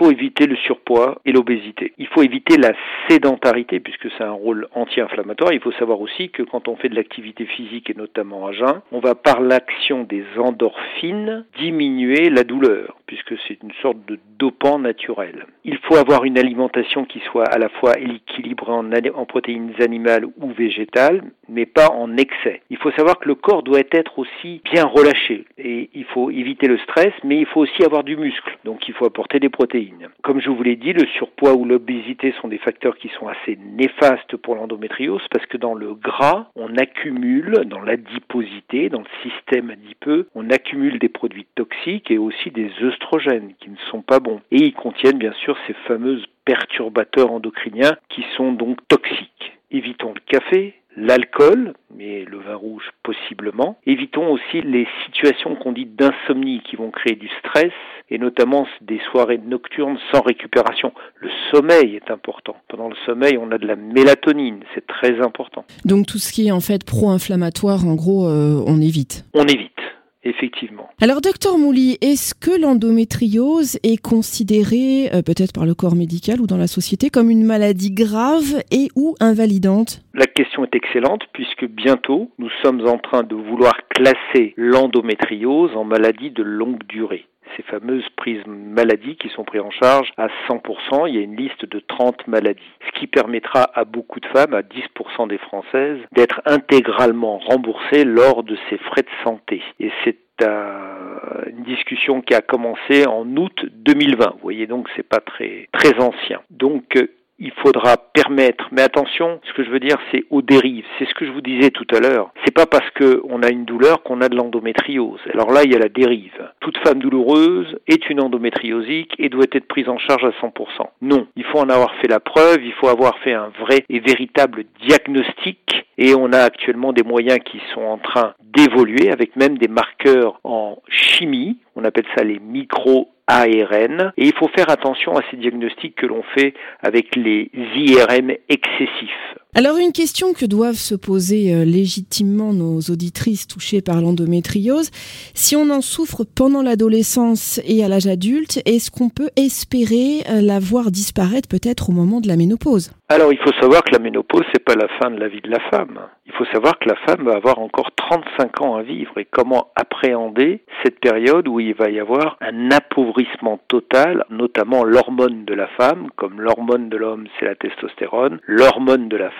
Faut 0.00 0.10
éviter 0.10 0.46
le 0.46 0.56
surpoids 0.56 1.20
et 1.26 1.32
l'obésité. 1.32 1.92
Il 1.98 2.06
faut 2.06 2.22
éviter 2.22 2.56
la 2.56 2.72
sédentarité 3.08 3.80
puisque 3.80 4.08
c'est 4.16 4.24
un 4.24 4.32
rôle 4.32 4.66
anti-inflammatoire. 4.74 5.52
Il 5.52 5.60
faut 5.60 5.72
savoir 5.72 6.00
aussi 6.00 6.30
que 6.30 6.42
quand 6.42 6.68
on 6.68 6.76
fait 6.76 6.88
de 6.88 6.94
l'activité 6.94 7.44
physique 7.44 7.90
et 7.90 7.94
notamment 7.94 8.46
à 8.46 8.52
jeun, 8.52 8.80
on 8.92 9.00
va 9.00 9.14
par 9.14 9.42
l'action 9.42 10.04
des 10.04 10.24
endorphines 10.38 11.44
diminuer 11.58 12.30
la 12.30 12.44
douleur 12.44 12.96
puisque 13.06 13.34
c'est 13.46 13.58
une 13.62 13.72
sorte 13.82 13.98
de 14.06 14.18
dopant 14.38 14.78
naturel. 14.78 15.44
Il 15.64 15.76
faut 15.78 15.96
avoir 15.96 16.24
une 16.24 16.38
alimentation 16.38 17.04
qui 17.04 17.20
soit 17.30 17.48
à 17.52 17.58
la 17.58 17.68
fois 17.68 17.98
équilibrée 17.98 18.72
en, 18.72 18.88
en 18.92 19.26
protéines 19.26 19.74
animales 19.80 20.26
ou 20.40 20.52
végétales, 20.52 21.22
mais 21.48 21.66
pas 21.66 21.88
en 21.90 22.16
excès. 22.16 22.62
Il 22.70 22.76
faut 22.76 22.92
savoir 22.92 23.18
que 23.18 23.28
le 23.28 23.34
corps 23.34 23.64
doit 23.64 23.80
être 23.90 24.18
aussi 24.18 24.62
bien 24.72 24.86
relâché 24.86 25.44
et 25.58 25.90
il 25.92 26.04
faut 26.04 26.30
éviter 26.30 26.68
le 26.68 26.78
stress, 26.78 27.12
mais 27.24 27.38
il 27.38 27.46
faut 27.46 27.60
aussi 27.60 27.84
avoir 27.84 28.04
du 28.04 28.16
muscle. 28.16 28.56
Donc 28.64 28.88
il 28.88 28.94
faut 28.94 29.06
apporter 29.06 29.40
des 29.40 29.48
protéines. 29.48 29.89
Comme 30.22 30.40
je 30.40 30.50
vous 30.50 30.62
l'ai 30.62 30.76
dit, 30.76 30.92
le 30.92 31.06
surpoids 31.06 31.54
ou 31.54 31.64
l'obésité 31.64 32.32
sont 32.40 32.48
des 32.48 32.58
facteurs 32.58 32.96
qui 32.96 33.08
sont 33.18 33.28
assez 33.28 33.56
néfastes 33.56 34.36
pour 34.36 34.54
l'endométriose 34.54 35.26
parce 35.30 35.46
que 35.46 35.56
dans 35.56 35.74
le 35.74 35.94
gras, 35.94 36.48
on 36.56 36.76
accumule, 36.76 37.64
dans 37.66 37.80
l'adiposité, 37.80 38.88
dans 38.88 39.00
le 39.00 39.30
système 39.30 39.70
adipeux, 39.70 40.28
on 40.34 40.50
accumule 40.50 40.98
des 40.98 41.08
produits 41.08 41.46
toxiques 41.54 42.10
et 42.10 42.18
aussi 42.18 42.50
des 42.50 42.70
œstrogènes 42.82 43.54
qui 43.60 43.70
ne 43.70 43.76
sont 43.90 44.02
pas 44.02 44.20
bons. 44.20 44.40
Et 44.50 44.62
ils 44.62 44.74
contiennent 44.74 45.18
bien 45.18 45.32
sûr 45.32 45.56
ces 45.66 45.74
fameuses 45.86 46.26
perturbateurs 46.44 47.32
endocriniens 47.32 47.96
qui 48.08 48.24
sont 48.36 48.52
donc 48.52 48.78
toxiques. 48.88 49.52
Évitons 49.70 50.12
le 50.14 50.20
café, 50.26 50.74
l'alcool, 50.96 51.74
mais 51.96 52.24
le 52.24 52.38
vin 52.38 52.54
rouge 52.54 52.90
possiblement. 53.02 53.78
Évitons 53.86 54.30
aussi 54.32 54.60
les 54.62 54.86
situations 55.06 55.56
qu'on 55.56 55.72
dit 55.72 55.86
d'insomnie 55.86 56.62
qui 56.68 56.76
vont 56.76 56.90
créer 56.90 57.16
du 57.16 57.28
stress 57.38 57.72
et 58.10 58.18
notamment 58.18 58.66
des 58.80 59.00
soirées 59.10 59.38
nocturnes 59.38 59.98
sans 60.12 60.20
récupération. 60.20 60.92
Le 61.16 61.30
sommeil 61.52 61.96
est 61.96 62.10
important. 62.10 62.56
Pendant 62.68 62.88
le 62.88 62.96
sommeil, 63.06 63.38
on 63.38 63.50
a 63.52 63.58
de 63.58 63.66
la 63.66 63.76
mélatonine, 63.76 64.60
c'est 64.74 64.86
très 64.86 65.20
important. 65.20 65.64
Donc 65.84 66.06
tout 66.06 66.18
ce 66.18 66.32
qui 66.32 66.48
est 66.48 66.52
en 66.52 66.60
fait 66.60 66.84
pro-inflammatoire, 66.84 67.86
en 67.86 67.94
gros, 67.94 68.26
euh, 68.26 68.62
on 68.66 68.80
évite. 68.80 69.24
On 69.34 69.44
évite 69.44 69.79
effectivement. 70.22 70.88
Alors, 71.00 71.20
docteur 71.20 71.58
Mouly, 71.58 71.98
est-ce 72.00 72.34
que 72.34 72.60
l'endométriose 72.60 73.78
est 73.82 74.00
considérée, 74.00 75.10
euh, 75.14 75.22
peut-être 75.22 75.52
par 75.52 75.66
le 75.66 75.74
corps 75.74 75.96
médical 75.96 76.40
ou 76.40 76.46
dans 76.46 76.56
la 76.56 76.66
société, 76.66 77.10
comme 77.10 77.30
une 77.30 77.44
maladie 77.44 77.92
grave 77.92 78.62
et 78.70 78.88
ou 78.96 79.14
invalidante? 79.20 80.02
La 80.14 80.26
question 80.26 80.64
est 80.64 80.74
excellente 80.74 81.22
puisque 81.32 81.66
bientôt, 81.66 82.30
nous 82.38 82.50
sommes 82.62 82.86
en 82.86 82.98
train 82.98 83.22
de 83.22 83.34
vouloir 83.34 83.76
classer 83.88 84.54
l'endométriose 84.56 85.74
en 85.76 85.84
maladie 85.84 86.30
de 86.30 86.42
longue 86.42 86.84
durée 86.88 87.26
ces 87.56 87.62
fameuses 87.62 88.08
prises 88.16 88.42
maladies 88.46 89.16
qui 89.16 89.28
sont 89.30 89.44
prises 89.44 89.60
en 89.60 89.70
charge 89.70 90.12
à 90.16 90.28
100%. 90.48 91.08
Il 91.08 91.14
y 91.14 91.18
a 91.18 91.22
une 91.22 91.36
liste 91.36 91.64
de 91.64 91.80
30 91.80 92.26
maladies, 92.26 92.60
ce 92.86 92.98
qui 92.98 93.06
permettra 93.06 93.70
à 93.74 93.84
beaucoup 93.84 94.20
de 94.20 94.26
femmes, 94.26 94.54
à 94.54 94.62
10% 94.62 95.28
des 95.28 95.38
Françaises, 95.38 95.98
d'être 96.12 96.40
intégralement 96.46 97.38
remboursées 97.38 98.04
lors 98.04 98.42
de 98.42 98.56
ces 98.68 98.78
frais 98.78 99.02
de 99.02 99.24
santé. 99.24 99.62
Et 99.78 99.90
c'est 100.04 100.18
une 100.42 101.64
discussion 101.64 102.22
qui 102.22 102.34
a 102.34 102.40
commencé 102.40 103.06
en 103.06 103.26
août 103.36 103.66
2020. 103.72 104.30
Vous 104.34 104.38
voyez 104.42 104.66
donc 104.66 104.88
c'est 104.96 105.06
pas 105.06 105.20
très 105.20 105.68
très 105.72 105.98
ancien. 106.00 106.40
Donc 106.50 106.96
euh, 106.96 107.08
il 107.40 107.52
faudra 107.62 107.96
permettre, 107.96 108.68
mais 108.70 108.82
attention, 108.82 109.40
ce 109.48 109.52
que 109.54 109.64
je 109.64 109.70
veux 109.70 109.80
dire, 109.80 109.96
c'est 110.12 110.24
aux 110.30 110.42
dérives. 110.42 110.84
C'est 110.98 111.08
ce 111.08 111.14
que 111.14 111.24
je 111.24 111.30
vous 111.30 111.40
disais 111.40 111.70
tout 111.70 111.86
à 111.94 111.98
l'heure. 111.98 112.30
C'est 112.44 112.54
pas 112.54 112.66
parce 112.66 112.88
qu'on 112.90 113.42
a 113.42 113.48
une 113.48 113.64
douleur 113.64 114.02
qu'on 114.02 114.20
a 114.20 114.28
de 114.28 114.36
l'endométriose. 114.36 115.20
Alors 115.32 115.50
là, 115.50 115.62
il 115.64 115.72
y 115.72 115.74
a 115.74 115.78
la 115.78 115.88
dérive. 115.88 116.50
Toute 116.60 116.76
femme 116.78 116.98
douloureuse 116.98 117.78
est 117.88 118.10
une 118.10 118.20
endométriosique 118.20 119.14
et 119.18 119.30
doit 119.30 119.46
être 119.52 119.66
prise 119.66 119.88
en 119.88 119.98
charge 119.98 120.24
à 120.24 120.46
100%. 120.46 120.52
Non, 121.00 121.26
il 121.34 121.44
faut 121.44 121.58
en 121.58 121.70
avoir 121.70 121.94
fait 121.96 122.08
la 122.08 122.20
preuve, 122.20 122.62
il 122.62 122.74
faut 122.74 122.88
avoir 122.88 123.18
fait 123.20 123.32
un 123.32 123.50
vrai 123.60 123.84
et 123.88 124.00
véritable 124.00 124.64
diagnostic 124.86 125.86
et 125.96 126.14
on 126.14 126.32
a 126.32 126.38
actuellement 126.38 126.92
des 126.92 127.02
moyens 127.02 127.38
qui 127.44 127.60
sont 127.74 127.82
en 127.82 127.98
train 127.98 128.34
d'évoluer 128.42 129.10
avec 129.10 129.36
même 129.36 129.58
des 129.58 129.68
marqueurs 129.68 130.40
en 130.44 130.78
chimie. 130.88 131.58
On 131.80 131.84
appelle 131.84 132.04
ça 132.14 132.22
les 132.22 132.38
micro 132.38 133.08
ARN. 133.26 134.12
Et 134.18 134.26
il 134.26 134.34
faut 134.34 134.48
faire 134.48 134.68
attention 134.68 135.16
à 135.16 135.22
ces 135.30 135.38
diagnostics 135.38 135.96
que 135.96 136.06
l'on 136.06 136.22
fait 136.34 136.52
avec 136.82 137.16
les 137.16 137.50
IRM 137.54 138.32
excessifs. 138.48 139.36
Alors 139.52 139.78
une 139.78 139.90
question 139.90 140.32
que 140.32 140.46
doivent 140.46 140.74
se 140.74 140.94
poser 140.94 141.52
euh, 141.52 141.64
légitimement 141.64 142.52
nos 142.52 142.78
auditrices 142.88 143.48
touchées 143.48 143.82
par 143.82 144.00
l'endométriose, 144.00 144.90
si 145.34 145.56
on 145.56 145.70
en 145.70 145.80
souffre 145.80 146.24
pendant 146.24 146.62
l'adolescence 146.62 147.60
et 147.64 147.82
à 147.82 147.88
l'âge 147.88 148.06
adulte, 148.06 148.62
est-ce 148.64 148.92
qu'on 148.92 149.08
peut 149.08 149.30
espérer 149.34 150.22
euh, 150.30 150.40
la 150.40 150.60
voir 150.60 150.92
disparaître 150.92 151.48
peut-être 151.48 151.90
au 151.90 151.92
moment 151.92 152.20
de 152.20 152.28
la 152.28 152.36
ménopause? 152.36 152.92
Alors 153.08 153.32
il 153.32 153.38
faut 153.38 153.52
savoir 153.60 153.82
que 153.82 153.90
la 153.92 153.98
ménopause 153.98 154.44
c'est 154.52 154.64
pas 154.64 154.76
la 154.76 154.86
fin 155.00 155.10
de 155.10 155.18
la 155.18 155.26
vie 155.26 155.40
de 155.40 155.50
la 155.50 155.58
femme. 155.68 155.98
Il 156.26 156.32
faut 156.46 156.52
savoir 156.52 156.78
que 156.78 156.88
la 156.88 156.94
femme 157.06 157.24
va 157.24 157.34
avoir 157.34 157.58
encore 157.58 157.90
35 157.96 158.60
ans 158.60 158.76
à 158.76 158.82
vivre. 158.82 159.18
Et 159.18 159.24
comment 159.24 159.72
appréhender 159.74 160.62
cette 160.82 161.00
période 161.00 161.48
où 161.48 161.58
il 161.58 161.74
va 161.74 161.90
y 161.90 161.98
avoir 161.98 162.36
un 162.40 162.70
appauvrissement 162.70 163.58
total, 163.66 164.24
notamment 164.30 164.84
l'hormone 164.84 165.44
de 165.44 165.54
la 165.54 165.66
femme, 165.76 166.06
comme 166.14 166.40
l'hormone 166.40 166.88
de 166.88 166.96
l'homme 166.96 167.26
c'est 167.38 167.46
la 167.46 167.56
testostérone, 167.56 168.38
l'hormone 168.46 169.08
de 169.08 169.16
la 169.16 169.30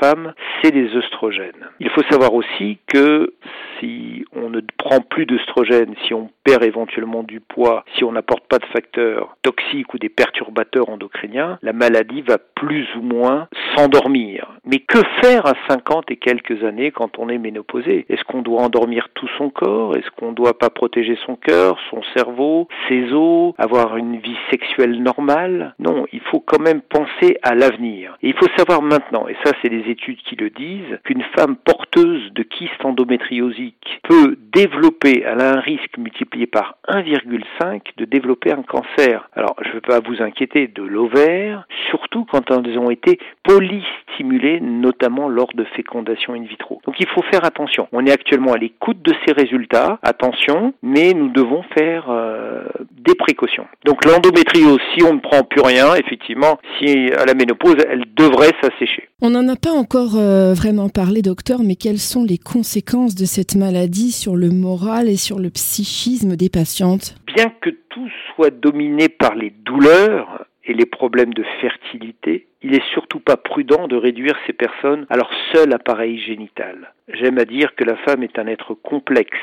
c'est 0.63 0.75
les 0.75 0.95
œstrogènes. 0.97 1.69
Il 1.81 1.91
faut 1.91 2.03
savoir 2.11 2.35
aussi 2.35 2.79
que 2.87 3.35
si 3.79 4.25
on 4.33 4.51
ne 4.51 4.61
prend 4.77 5.01
plus 5.01 5.27
d'œstrogènes, 5.27 5.95
si 6.07 6.15
on 6.15 6.31
perd 6.45 6.65
éventuellement 6.65 7.23
du 7.23 7.41
poids, 7.41 7.85
si 7.97 8.05
on 8.05 8.13
n'apporte 8.13 8.47
pas 8.47 8.59
de 8.59 8.67
facteurs 8.67 9.37
toxiques 9.43 9.93
ou 9.95 9.99
des 9.99 10.09
perturbateurs 10.09 10.89
endocriniens, 10.89 11.59
la 11.63 11.73
maladie 11.73 12.23
va 12.23 12.39
plus 12.39 12.87
ou 12.97 13.03
moins 13.03 13.49
s'endormir. 13.75 14.53
Mais 14.65 14.79
que 14.79 14.99
faire 15.23 15.47
à 15.47 15.55
50 15.69 16.11
et 16.11 16.17
quelques 16.17 16.65
années 16.65 16.91
quand 16.91 17.19
on 17.19 17.29
est 17.29 17.39
ménopausé? 17.39 18.07
Est-ce 18.09 18.25
qu'on 18.25 18.43
doit 18.43 18.63
endormir 18.63 19.09
tout 19.15 19.29
son 19.39 19.51
corps? 19.51 19.97
Est-ce 19.97 20.11
qu'on 20.17 20.31
ne 20.31 20.37
doit 20.37 20.59
pas 20.59 20.71
protéger 20.71 21.19
son 21.27 21.37
cœur, 21.37 21.79
son 21.91 22.03
cerveau, 22.15 22.69
ses 22.89 23.13
os, 23.13 23.55
avoir 23.59 23.97
une 23.97 24.19
vie 24.19 24.37
sexuelle 24.51 25.03
normale? 25.03 25.75
Non, 25.79 26.07
il 26.13 26.21
faut 26.21 26.41
quand 26.41 26.61
même 26.61 26.83
penser 26.83 27.39
à 27.43 27.55
l'avenir. 27.55 28.17
Et 28.23 28.29
il 28.29 28.35
faut 28.35 28.49
savoir 28.57 28.83
maintenant, 28.83 29.29
et 29.29 29.37
ça 29.45 29.53
c'est 29.63 29.69
des 29.69 29.90
études 29.91 30.19
qui 30.23 30.37
le 30.37 30.51
disent, 30.51 30.99
qu'une 31.05 31.25
femme 31.37 31.57
porteuse 31.57 32.33
de 32.33 32.43
kyste 32.43 32.85
endométriosique 32.85 34.01
peut 34.09 34.37
développer, 34.53 35.23
elle 35.25 35.41
a 35.41 35.57
un 35.57 35.61
risque 35.61 35.97
multiplié 35.99 36.47
par 36.47 36.77
1,5 36.89 37.81
de 37.97 38.05
développer 38.05 38.53
un 38.53 38.63
cancer. 38.63 39.29
Alors 39.35 39.57
je 39.63 39.69
ne 39.69 39.75
veux 39.75 39.81
pas 39.81 40.01
vous 40.01 40.23
inquiéter 40.23 40.69
de 40.69 40.83
l'ovaire, 40.83 41.67
surtout 41.91 42.25
quand 42.25 42.51
elles 42.51 42.79
ont 42.79 42.91
été 42.91 43.19
polystimulées, 43.43 44.61
notamment 44.61 45.29
lors 45.29 45.53
de 45.55 45.65
fécondation 45.77 46.35
in 46.35 46.43
vitro. 46.43 46.81
Donc 46.87 46.97
il 46.99 47.09
faut 47.09 47.23
faire 47.31 47.45
attention. 47.45 47.89
On 47.93 48.05
est 48.07 48.13
actuellement 48.13 48.53
à 48.53 48.59
l'écoute 48.59 49.03
de 49.03 49.13
ces 49.27 49.33
résultats, 49.33 49.99
attention, 50.03 50.75
mais 50.83 51.13
nous 51.13 51.29
devons 51.29 51.63
faire 51.77 52.07
euh, 52.11 52.65
des 52.93 53.15
précautions. 53.15 53.67
Donc 53.85 54.05
l'endométriose, 54.05 54.81
si 54.95 55.05
on 55.05 55.15
ne 55.15 55.21
prend 55.21 55.43
plus 55.43 55.63
rien, 55.63 55.95
effectivement, 55.95 56.59
si 56.79 57.11
à 57.13 57.25
la 57.25 57.35
ménopause, 57.35 57.77
elle 57.89 58.05
devrait 58.15 58.53
s'assécher. 58.63 59.09
On 59.23 59.31
n'en 59.31 59.47
a 59.49 59.57
pas 59.57 59.71
encore 59.81 60.17
euh, 60.17 60.55
vraiment 60.55 60.89
parlé, 60.89 61.23
docteur, 61.23 61.61
mais 61.65 61.75
quelles 61.75 61.99
sont 61.99 62.23
les 62.23 62.39
conséquences 62.39 63.15
de 63.15 63.25
cette 63.25 63.57
maladie 63.57 64.13
sur 64.13 64.37
le 64.37 64.51
moral 64.51 65.09
et 65.09 65.17
sur 65.17 65.39
le 65.39 65.51
psychisme 65.51 66.37
des 66.37 66.51
patientes? 66.51 67.17
Bien 67.35 67.53
que 67.61 67.71
tout 67.89 68.09
soit 68.35 68.51
dominé 68.51 69.09
par 69.09 69.35
les 69.35 69.51
douleurs, 69.51 70.47
et 70.71 70.75
les 70.75 70.87
problèmes 70.87 71.35
de 71.35 71.45
fertilité, 71.61 72.47
il 72.63 72.75
est 72.75 72.93
surtout 72.93 73.19
pas 73.19 73.37
prudent 73.37 73.89
de 73.89 73.97
réduire 73.97 74.37
ces 74.47 74.53
personnes 74.53 75.07
à 75.11 75.17
leur 75.17 75.31
seul 75.53 75.73
appareil 75.73 76.21
génital. 76.21 76.93
J'aime 77.09 77.39
à 77.39 77.45
dire 77.45 77.75
que 77.75 77.85
la 77.85 77.97
femme 77.97 78.23
est 78.23 78.39
un 78.39 78.47
être 78.47 78.75
complexe 78.75 79.39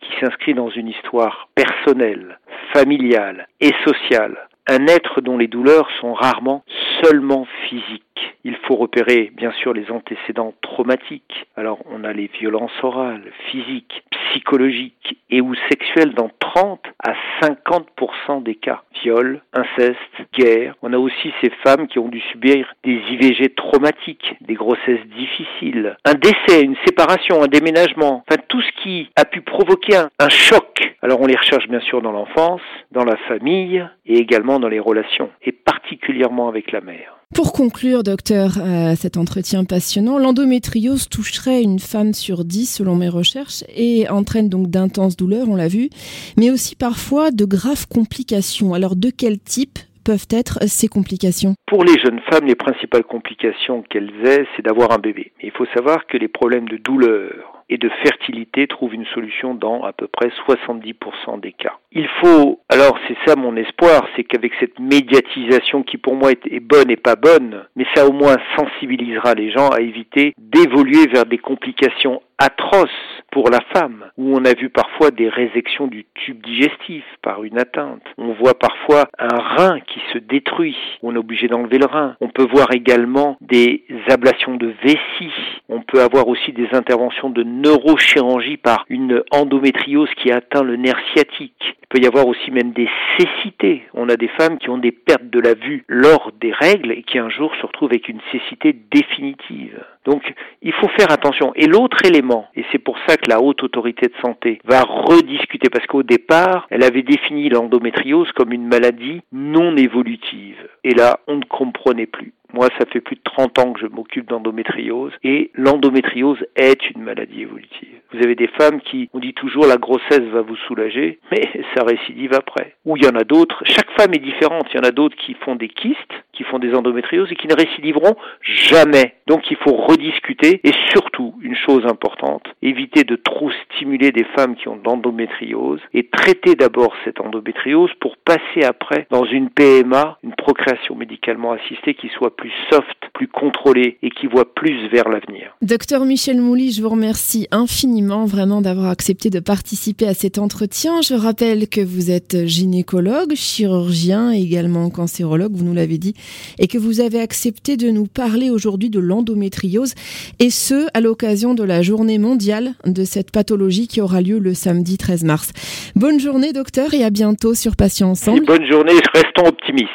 qui 0.00 0.10
s'inscrit 0.20 0.54
dans 0.54 0.70
une 0.70 0.88
histoire 0.88 1.48
personnelle, 1.54 2.40
familiale 2.72 3.46
et 3.60 3.72
sociale, 3.86 4.48
un 4.66 4.86
être 4.86 5.20
dont 5.20 5.38
les 5.38 5.46
douleurs 5.46 5.88
sont 6.00 6.14
rarement 6.14 6.64
seulement 7.02 7.46
physiques. 7.68 8.13
Il 8.44 8.56
faut 8.56 8.76
repérer 8.76 9.32
bien 9.34 9.52
sûr 9.52 9.72
les 9.72 9.90
antécédents 9.90 10.52
traumatiques. 10.60 11.46
Alors 11.56 11.78
on 11.90 12.04
a 12.04 12.12
les 12.12 12.26
violences 12.26 12.72
orales, 12.82 13.32
physiques, 13.50 14.04
psychologiques 14.10 15.18
et 15.30 15.40
ou 15.40 15.54
sexuelles 15.70 16.12
dans 16.12 16.30
30 16.38 16.80
à 17.02 17.14
50% 17.42 18.42
des 18.42 18.54
cas. 18.54 18.82
Viol, 19.02 19.42
inceste, 19.52 19.98
guerre. 20.38 20.74
On 20.82 20.92
a 20.92 20.98
aussi 20.98 21.32
ces 21.40 21.50
femmes 21.62 21.86
qui 21.86 21.98
ont 21.98 22.08
dû 22.08 22.20
subir 22.32 22.74
des 22.84 23.00
IVG 23.10 23.54
traumatiques, 23.54 24.36
des 24.42 24.54
grossesses 24.54 25.06
difficiles, 25.16 25.96
un 26.04 26.14
décès, 26.14 26.62
une 26.62 26.76
séparation, 26.84 27.42
un 27.42 27.48
déménagement. 27.48 28.24
Enfin 28.28 28.40
tout 28.48 28.60
ce 28.60 28.82
qui 28.82 29.10
a 29.16 29.24
pu 29.24 29.40
provoquer 29.40 29.96
un, 29.96 30.10
un 30.18 30.28
choc. 30.28 30.96
Alors 31.00 31.20
on 31.20 31.26
les 31.26 31.36
recherche 31.36 31.68
bien 31.68 31.80
sûr 31.80 32.02
dans 32.02 32.12
l'enfance, 32.12 32.62
dans 32.92 33.04
la 33.04 33.16
famille 33.28 33.86
et 34.04 34.18
également 34.18 34.60
dans 34.60 34.68
les 34.68 34.80
relations 34.80 35.30
et 35.42 35.52
particulièrement 35.52 36.48
avec 36.48 36.72
la 36.72 36.80
mère. 36.80 37.23
Pour 37.34 37.52
conclure, 37.52 38.04
docteur, 38.04 38.52
euh, 38.58 38.94
cet 38.94 39.16
entretien 39.16 39.64
passionnant, 39.64 40.18
l'endométriose 40.18 41.08
toucherait 41.08 41.62
une 41.62 41.80
femme 41.80 42.14
sur 42.14 42.44
dix 42.44 42.66
selon 42.66 42.94
mes 42.94 43.08
recherches 43.08 43.64
et 43.74 44.08
entraîne 44.08 44.48
donc 44.48 44.68
d'intenses 44.68 45.16
douleurs, 45.16 45.48
on 45.48 45.56
l'a 45.56 45.66
vu, 45.66 45.90
mais 46.38 46.52
aussi 46.52 46.76
parfois 46.76 47.32
de 47.32 47.44
graves 47.44 47.88
complications. 47.88 48.72
Alors 48.72 48.94
de 48.94 49.10
quel 49.10 49.40
type 49.40 49.80
peuvent 50.04 50.28
être 50.30 50.60
ces 50.68 50.86
complications? 50.86 51.54
Pour 51.66 51.82
les 51.82 51.98
jeunes 51.98 52.20
femmes, 52.30 52.46
les 52.46 52.54
principales 52.54 53.04
complications 53.04 53.82
qu'elles 53.82 54.12
aient, 54.24 54.46
c'est 54.54 54.64
d'avoir 54.64 54.92
un 54.92 54.98
bébé. 54.98 55.32
Il 55.42 55.50
faut 55.50 55.66
savoir 55.74 56.06
que 56.06 56.16
les 56.16 56.28
problèmes 56.28 56.68
de 56.68 56.76
douleur 56.76 57.53
de 57.78 57.88
fertilité 58.02 58.66
trouvent 58.66 58.94
une 58.94 59.06
solution 59.06 59.54
dans 59.54 59.82
à 59.84 59.92
peu 59.92 60.06
près 60.06 60.30
70% 60.48 61.40
des 61.40 61.52
cas. 61.52 61.78
Il 61.92 62.08
faut, 62.20 62.60
alors 62.68 62.98
c'est 63.06 63.16
ça 63.26 63.36
mon 63.36 63.56
espoir, 63.56 64.06
c'est 64.14 64.24
qu'avec 64.24 64.52
cette 64.60 64.78
médiatisation 64.78 65.82
qui 65.82 65.96
pour 65.96 66.16
moi 66.16 66.32
est, 66.32 66.60
bonne 66.60 66.90
et 66.90 66.96
pas 66.96 67.16
bonne, 67.16 67.64
mais 67.76 67.86
ça 67.94 68.06
au 68.06 68.12
moins 68.12 68.36
sensibilisera 68.56 69.34
les 69.34 69.50
gens 69.50 69.68
à 69.68 69.80
éviter 69.80 70.34
d'évoluer 70.38 71.06
vers 71.12 71.26
des 71.26 71.38
complications 71.38 72.20
atroces 72.38 72.90
pour 73.30 73.50
la 73.50 73.60
femme, 73.72 74.04
où 74.16 74.36
on 74.36 74.44
a 74.44 74.54
vu 74.54 74.70
parfois 74.70 75.10
des 75.10 75.28
résections 75.28 75.86
du 75.86 76.06
tube 76.14 76.40
digestif 76.44 77.04
par 77.22 77.42
une 77.44 77.58
atteinte. 77.58 78.02
On 78.18 78.32
voit 78.32 78.58
parfois 78.58 79.08
un 79.18 79.38
rein 79.56 79.80
qui 79.80 80.00
se 80.12 80.18
détruit, 80.18 80.76
on 81.02 81.14
est 81.14 81.18
obligé 81.18 81.48
d'enlever 81.48 81.78
le 81.78 81.86
rein. 81.86 82.16
On 82.20 82.28
peut 82.28 82.46
voir 82.46 82.72
également 82.72 83.36
des 83.40 83.84
ablations 84.08 84.56
de 84.56 84.72
vessie. 84.82 85.32
On 85.68 85.80
peut 85.82 86.00
avoir 86.00 86.28
aussi 86.28 86.52
des 86.52 86.68
interventions 86.72 87.30
de 87.30 87.42
neurochirurgie 87.42 88.56
par 88.56 88.84
une 88.88 89.22
endométriose 89.30 90.10
qui 90.16 90.30
atteint 90.30 90.62
le 90.62 90.76
nerf 90.76 90.98
sciatique. 91.12 91.54
Il 91.60 91.86
peut 91.88 92.02
y 92.02 92.06
avoir 92.06 92.26
aussi 92.26 92.50
même 92.50 92.72
des 92.72 92.88
cécités. 93.18 93.82
On 93.94 94.08
a 94.08 94.16
des 94.16 94.28
femmes 94.28 94.58
qui 94.58 94.70
ont 94.70 94.78
des 94.78 94.92
pertes 94.92 95.30
de 95.30 95.40
la 95.40 95.54
vue 95.54 95.84
lors 95.88 96.32
des 96.40 96.52
règles 96.52 96.92
et 96.92 97.02
qui 97.02 97.18
un 97.18 97.30
jour 97.30 97.52
se 97.60 97.66
retrouvent 97.66 97.90
avec 97.90 98.08
une 98.08 98.20
cécité 98.32 98.74
définitive. 98.90 99.84
Donc 100.04 100.22
il 100.62 100.72
faut 100.72 100.88
faire 100.88 101.10
attention. 101.10 101.52
Et 101.54 101.66
l'autre 101.66 102.04
élément, 102.04 102.46
et 102.54 102.64
c'est 102.72 102.78
pour 102.78 102.96
ça 103.06 103.16
que 103.16 103.28
la 103.28 103.40
haute 103.40 103.62
autorité 103.62 104.06
de 104.06 104.14
santé 104.22 104.60
va 104.64 104.82
rediscuter, 104.82 105.68
parce 105.70 105.86
qu'au 105.86 106.02
départ, 106.02 106.66
elle 106.70 106.84
avait 106.84 107.02
défini 107.02 107.48
l'endométriose 107.48 108.30
comme 108.32 108.52
une 108.52 108.66
maladie 108.66 109.22
non 109.32 109.76
évolutive. 109.76 110.56
Et 110.84 110.94
là, 110.94 111.20
on 111.26 111.36
ne 111.36 111.44
comprenait 111.44 112.06
plus. 112.06 112.32
Moi, 112.54 112.68
ça 112.78 112.86
fait 112.86 113.00
plus 113.00 113.16
de 113.16 113.22
30 113.24 113.58
ans 113.58 113.72
que 113.72 113.80
je 113.80 113.86
m'occupe 113.86 114.28
d'endométriose 114.28 115.10
et 115.24 115.50
l'endométriose 115.54 116.38
est 116.54 116.88
une 116.90 117.02
maladie 117.02 117.42
évolutive. 117.42 117.88
Vous 118.12 118.22
avez 118.22 118.36
des 118.36 118.46
femmes 118.46 118.80
qui, 118.80 119.10
on 119.12 119.18
dit 119.18 119.34
toujours 119.34 119.66
la 119.66 119.76
grossesse 119.76 120.22
va 120.32 120.42
vous 120.42 120.54
soulager, 120.68 121.18
mais 121.32 121.50
ça 121.74 121.82
récidive 121.84 122.32
après. 122.32 122.76
Ou 122.84 122.96
il 122.96 123.04
y 123.04 123.08
en 123.08 123.16
a 123.16 123.24
d'autres, 123.24 123.64
chaque 123.66 123.90
femme 123.98 124.14
est 124.14 124.22
différente, 124.22 124.68
il 124.72 124.76
y 124.76 124.78
en 124.78 124.88
a 124.88 124.92
d'autres 124.92 125.16
qui 125.16 125.34
font 125.34 125.56
des 125.56 125.68
kystes, 125.68 126.14
qui 126.36 126.44
font 126.44 126.58
des 126.58 126.74
endométrioses 126.74 127.30
et 127.30 127.36
qui 127.36 127.48
ne 127.48 127.54
récidiveront 127.54 128.16
jamais. 128.42 129.14
Donc 129.26 129.50
il 129.50 129.56
faut 129.56 129.76
rediscuter 129.76 130.60
et 130.62 130.72
surtout, 130.90 131.34
une 131.40 131.56
chose 131.56 131.84
importante, 131.86 132.44
éviter 132.62 133.04
de 133.04 133.16
trop 133.16 133.50
stimuler 133.64 134.12
des 134.12 134.24
femmes 134.36 134.56
qui 134.56 134.68
ont 134.68 134.76
de 134.76 134.84
l'endométriose 134.84 135.80
et 135.92 136.06
traiter 136.06 136.54
d'abord 136.54 136.92
cette 137.04 137.20
endométriose 137.20 137.90
pour 138.00 138.16
passer 138.18 138.64
après 138.64 139.06
dans 139.10 139.24
une 139.24 139.50
PMA, 139.50 140.18
une 140.22 140.34
procréation 140.34 140.94
médicalement 140.94 141.52
assistée 141.52 141.94
qui 141.94 142.08
soit 142.08 142.36
plus 142.36 142.52
soft, 142.70 142.96
plus 143.14 143.28
contrôlée 143.28 143.98
et 144.02 144.10
qui 144.10 144.26
voit 144.26 144.54
plus 144.54 144.88
vers 144.88 145.08
l'avenir. 145.08 145.54
Docteur 145.62 146.04
Michel 146.04 146.40
Mouly, 146.40 146.72
je 146.72 146.82
vous 146.82 146.88
remercie 146.88 147.46
infiniment 147.50 148.24
vraiment 148.24 148.60
d'avoir 148.60 148.90
accepté 148.90 149.30
de 149.30 149.40
participer 149.40 150.06
à 150.06 150.14
cet 150.14 150.38
entretien. 150.38 151.00
Je 151.00 151.14
rappelle 151.14 151.68
que 151.68 151.80
vous 151.80 152.10
êtes 152.10 152.46
gynécologue, 152.46 153.34
chirurgien 153.34 154.32
et 154.32 154.42
également 154.42 154.90
cancérologue, 154.90 155.52
vous 155.52 155.64
nous 155.64 155.74
l'avez 155.74 155.98
dit, 155.98 156.14
et 156.58 156.66
que 156.66 156.78
vous 156.78 157.00
avez 157.00 157.20
accepté 157.20 157.76
de 157.76 157.90
nous 157.90 158.06
parler 158.06 158.50
aujourd'hui 158.50 158.90
de 158.90 159.00
l'endométriose 159.00 159.94
et 160.38 160.50
ce 160.50 160.86
à 160.94 161.00
l'occasion 161.00 161.54
de 161.54 161.62
la 161.62 161.82
journée 161.82 162.18
mondiale 162.18 162.74
de 162.86 163.04
cette 163.04 163.30
pathologie 163.30 163.88
qui 163.88 164.00
aura 164.00 164.20
lieu 164.20 164.38
le 164.38 164.54
samedi 164.54 164.98
13 164.98 165.24
mars. 165.24 165.52
Bonne 165.96 166.20
journée 166.20 166.52
docteur 166.52 166.94
et 166.94 167.04
à 167.04 167.10
bientôt 167.10 167.54
sur 167.54 167.76
Patients 167.76 168.10
Ensemble. 168.10 168.44
bonne 168.44 168.66
journée, 168.66 168.94
restons 169.14 169.46
optimistes. 169.46 169.90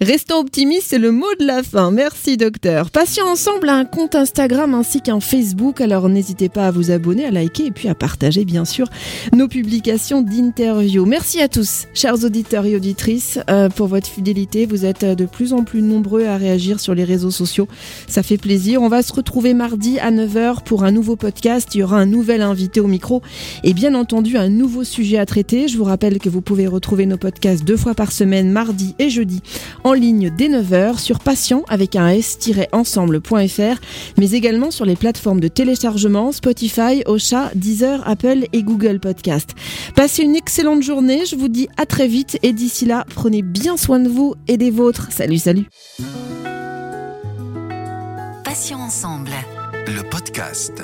Restons 0.00 0.38
optimistes, 0.38 0.86
c'est 0.88 0.98
le 0.98 1.10
mot 1.10 1.26
de 1.40 1.44
la 1.44 1.62
fin. 1.62 1.90
Merci 1.90 2.36
docteur. 2.36 2.90
Patients 2.90 3.26
Ensemble 3.26 3.68
a 3.68 3.74
un 3.74 3.84
compte 3.84 4.14
Instagram 4.14 4.72
ainsi 4.74 5.02
qu'un 5.02 5.20
Facebook, 5.20 5.80
alors 5.80 6.08
n'hésitez 6.08 6.48
pas 6.48 6.68
à 6.68 6.70
vous 6.70 6.90
abonner, 6.90 7.24
à 7.26 7.30
liker 7.30 7.66
et 7.66 7.70
puis 7.70 7.88
à 7.88 7.94
partager 7.94 8.44
bien 8.44 8.64
sûr 8.64 8.88
nos 9.34 9.48
publications 9.48 10.22
d'interviews. 10.22 11.04
Merci 11.04 11.40
à 11.40 11.48
tous, 11.48 11.86
chers 11.94 12.24
auditeurs 12.24 12.64
et 12.64 12.76
auditrices, 12.76 13.40
euh, 13.50 13.68
pour 13.68 13.88
votre 13.88 14.06
fidélité. 14.06 14.66
Vous 14.66 14.84
êtes 14.84 15.04
de 15.04 15.26
plus 15.26 15.52
en 15.52 15.64
plus 15.64 15.82
nombreux 15.82 16.26
à 16.26 16.36
réagir 16.36 16.80
sur 16.80 16.94
les 16.94 17.04
réseaux 17.04 17.30
sociaux. 17.30 17.68
Ça 18.06 18.22
fait 18.22 18.38
plaisir. 18.38 18.80
On 18.82 18.88
va 18.88 19.02
se 19.02 19.12
retrouver 19.12 19.52
mardi 19.52 19.98
à 19.98 20.10
9h 20.10 20.62
pour 20.62 20.84
un 20.84 20.92
nouveau 20.92 21.16
podcast. 21.16 21.74
Il 21.74 21.78
y 21.78 21.82
aura 21.82 21.98
un 21.98 22.06
nouvel 22.06 22.42
invité 22.42 22.80
au 22.80 22.86
micro 22.86 23.20
et 23.64 23.74
bien 23.74 23.94
entendu 23.94 24.36
un 24.36 24.48
nouveau 24.48 24.84
sujet 24.84 25.18
à 25.18 25.26
traiter. 25.26 25.68
Je 25.68 25.76
vous 25.76 25.84
rappelle 25.84 26.18
que 26.18 26.28
vous 26.28 26.40
pouvez 26.40 26.66
retrouver 26.66 27.04
nos 27.04 27.18
podcasts 27.18 27.64
deux 27.64 27.76
fois 27.76 27.94
par 27.94 28.12
semaine, 28.12 28.50
mardi 28.50 28.94
et 28.98 29.10
jeudi 29.10 29.42
en 29.84 29.92
ligne 29.92 30.30
dès 30.36 30.48
9h 30.48 30.98
sur 30.98 31.20
patient 31.20 31.62
avec 31.68 31.96
un 31.96 32.08
s-ensemble.fr, 32.08 33.80
mais 34.16 34.30
également 34.32 34.70
sur 34.70 34.84
les 34.84 34.96
plateformes 34.96 35.40
de 35.40 35.48
téléchargement 35.48 36.32
Spotify, 36.32 37.02
Ocha, 37.06 37.50
Deezer, 37.54 38.06
Apple 38.06 38.46
et 38.52 38.62
Google 38.62 39.00
Podcast. 39.00 39.54
Passez 39.94 40.22
une 40.22 40.36
excellente 40.36 40.82
journée, 40.82 41.26
je 41.26 41.36
vous 41.36 41.48
dis 41.48 41.68
à 41.76 41.86
très 41.86 42.08
vite 42.08 42.38
et 42.42 42.52
d'ici 42.52 42.84
là, 42.84 43.04
prenez 43.14 43.42
bien 43.42 43.76
soin 43.76 43.98
de 43.98 44.08
vous 44.08 44.34
et 44.46 44.56
des 44.56 44.70
vôtres. 44.70 45.08
Salut, 45.10 45.38
salut. 45.38 45.66
Passion 48.44 48.78
ensemble. 48.78 49.30
Le 49.86 50.02
podcast. 50.08 50.82